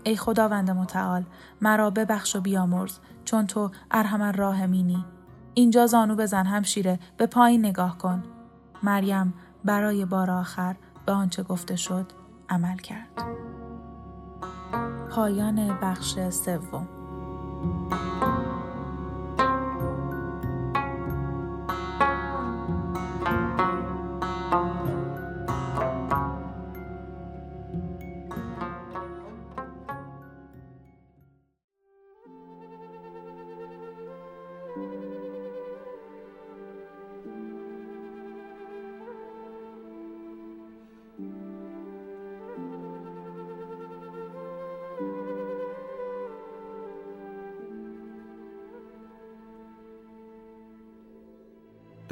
ای 0.04 0.16
خداوند 0.16 0.72
متعال 0.72 1.26
مرا 1.62 1.90
ببخش 1.90 2.36
و 2.36 2.42
بیامرز 2.42 3.00
چون 3.26 3.48
تو 3.48 3.72
ارحم 3.92 4.22
الراحمینی 4.22 5.06
اینجا 5.54 5.88
زانو 5.88 6.16
بزن 6.16 6.46
همشیره 6.46 7.00
به 7.18 7.26
پایین 7.26 7.66
نگاه 7.66 7.98
کن 7.98 8.24
مریم 8.84 9.34
برای 9.66 10.06
بار 10.06 10.32
آخر 10.32 10.76
به 11.06 11.12
آنچه 11.12 11.44
گفته 11.44 11.76
شد 11.76 12.06
عمل 12.50 12.78
کرد 12.78 13.08
پایان 15.10 15.80
بخش 15.82 16.20
سوم 16.30 16.88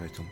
davet 0.00 0.20
olun. 0.20 0.29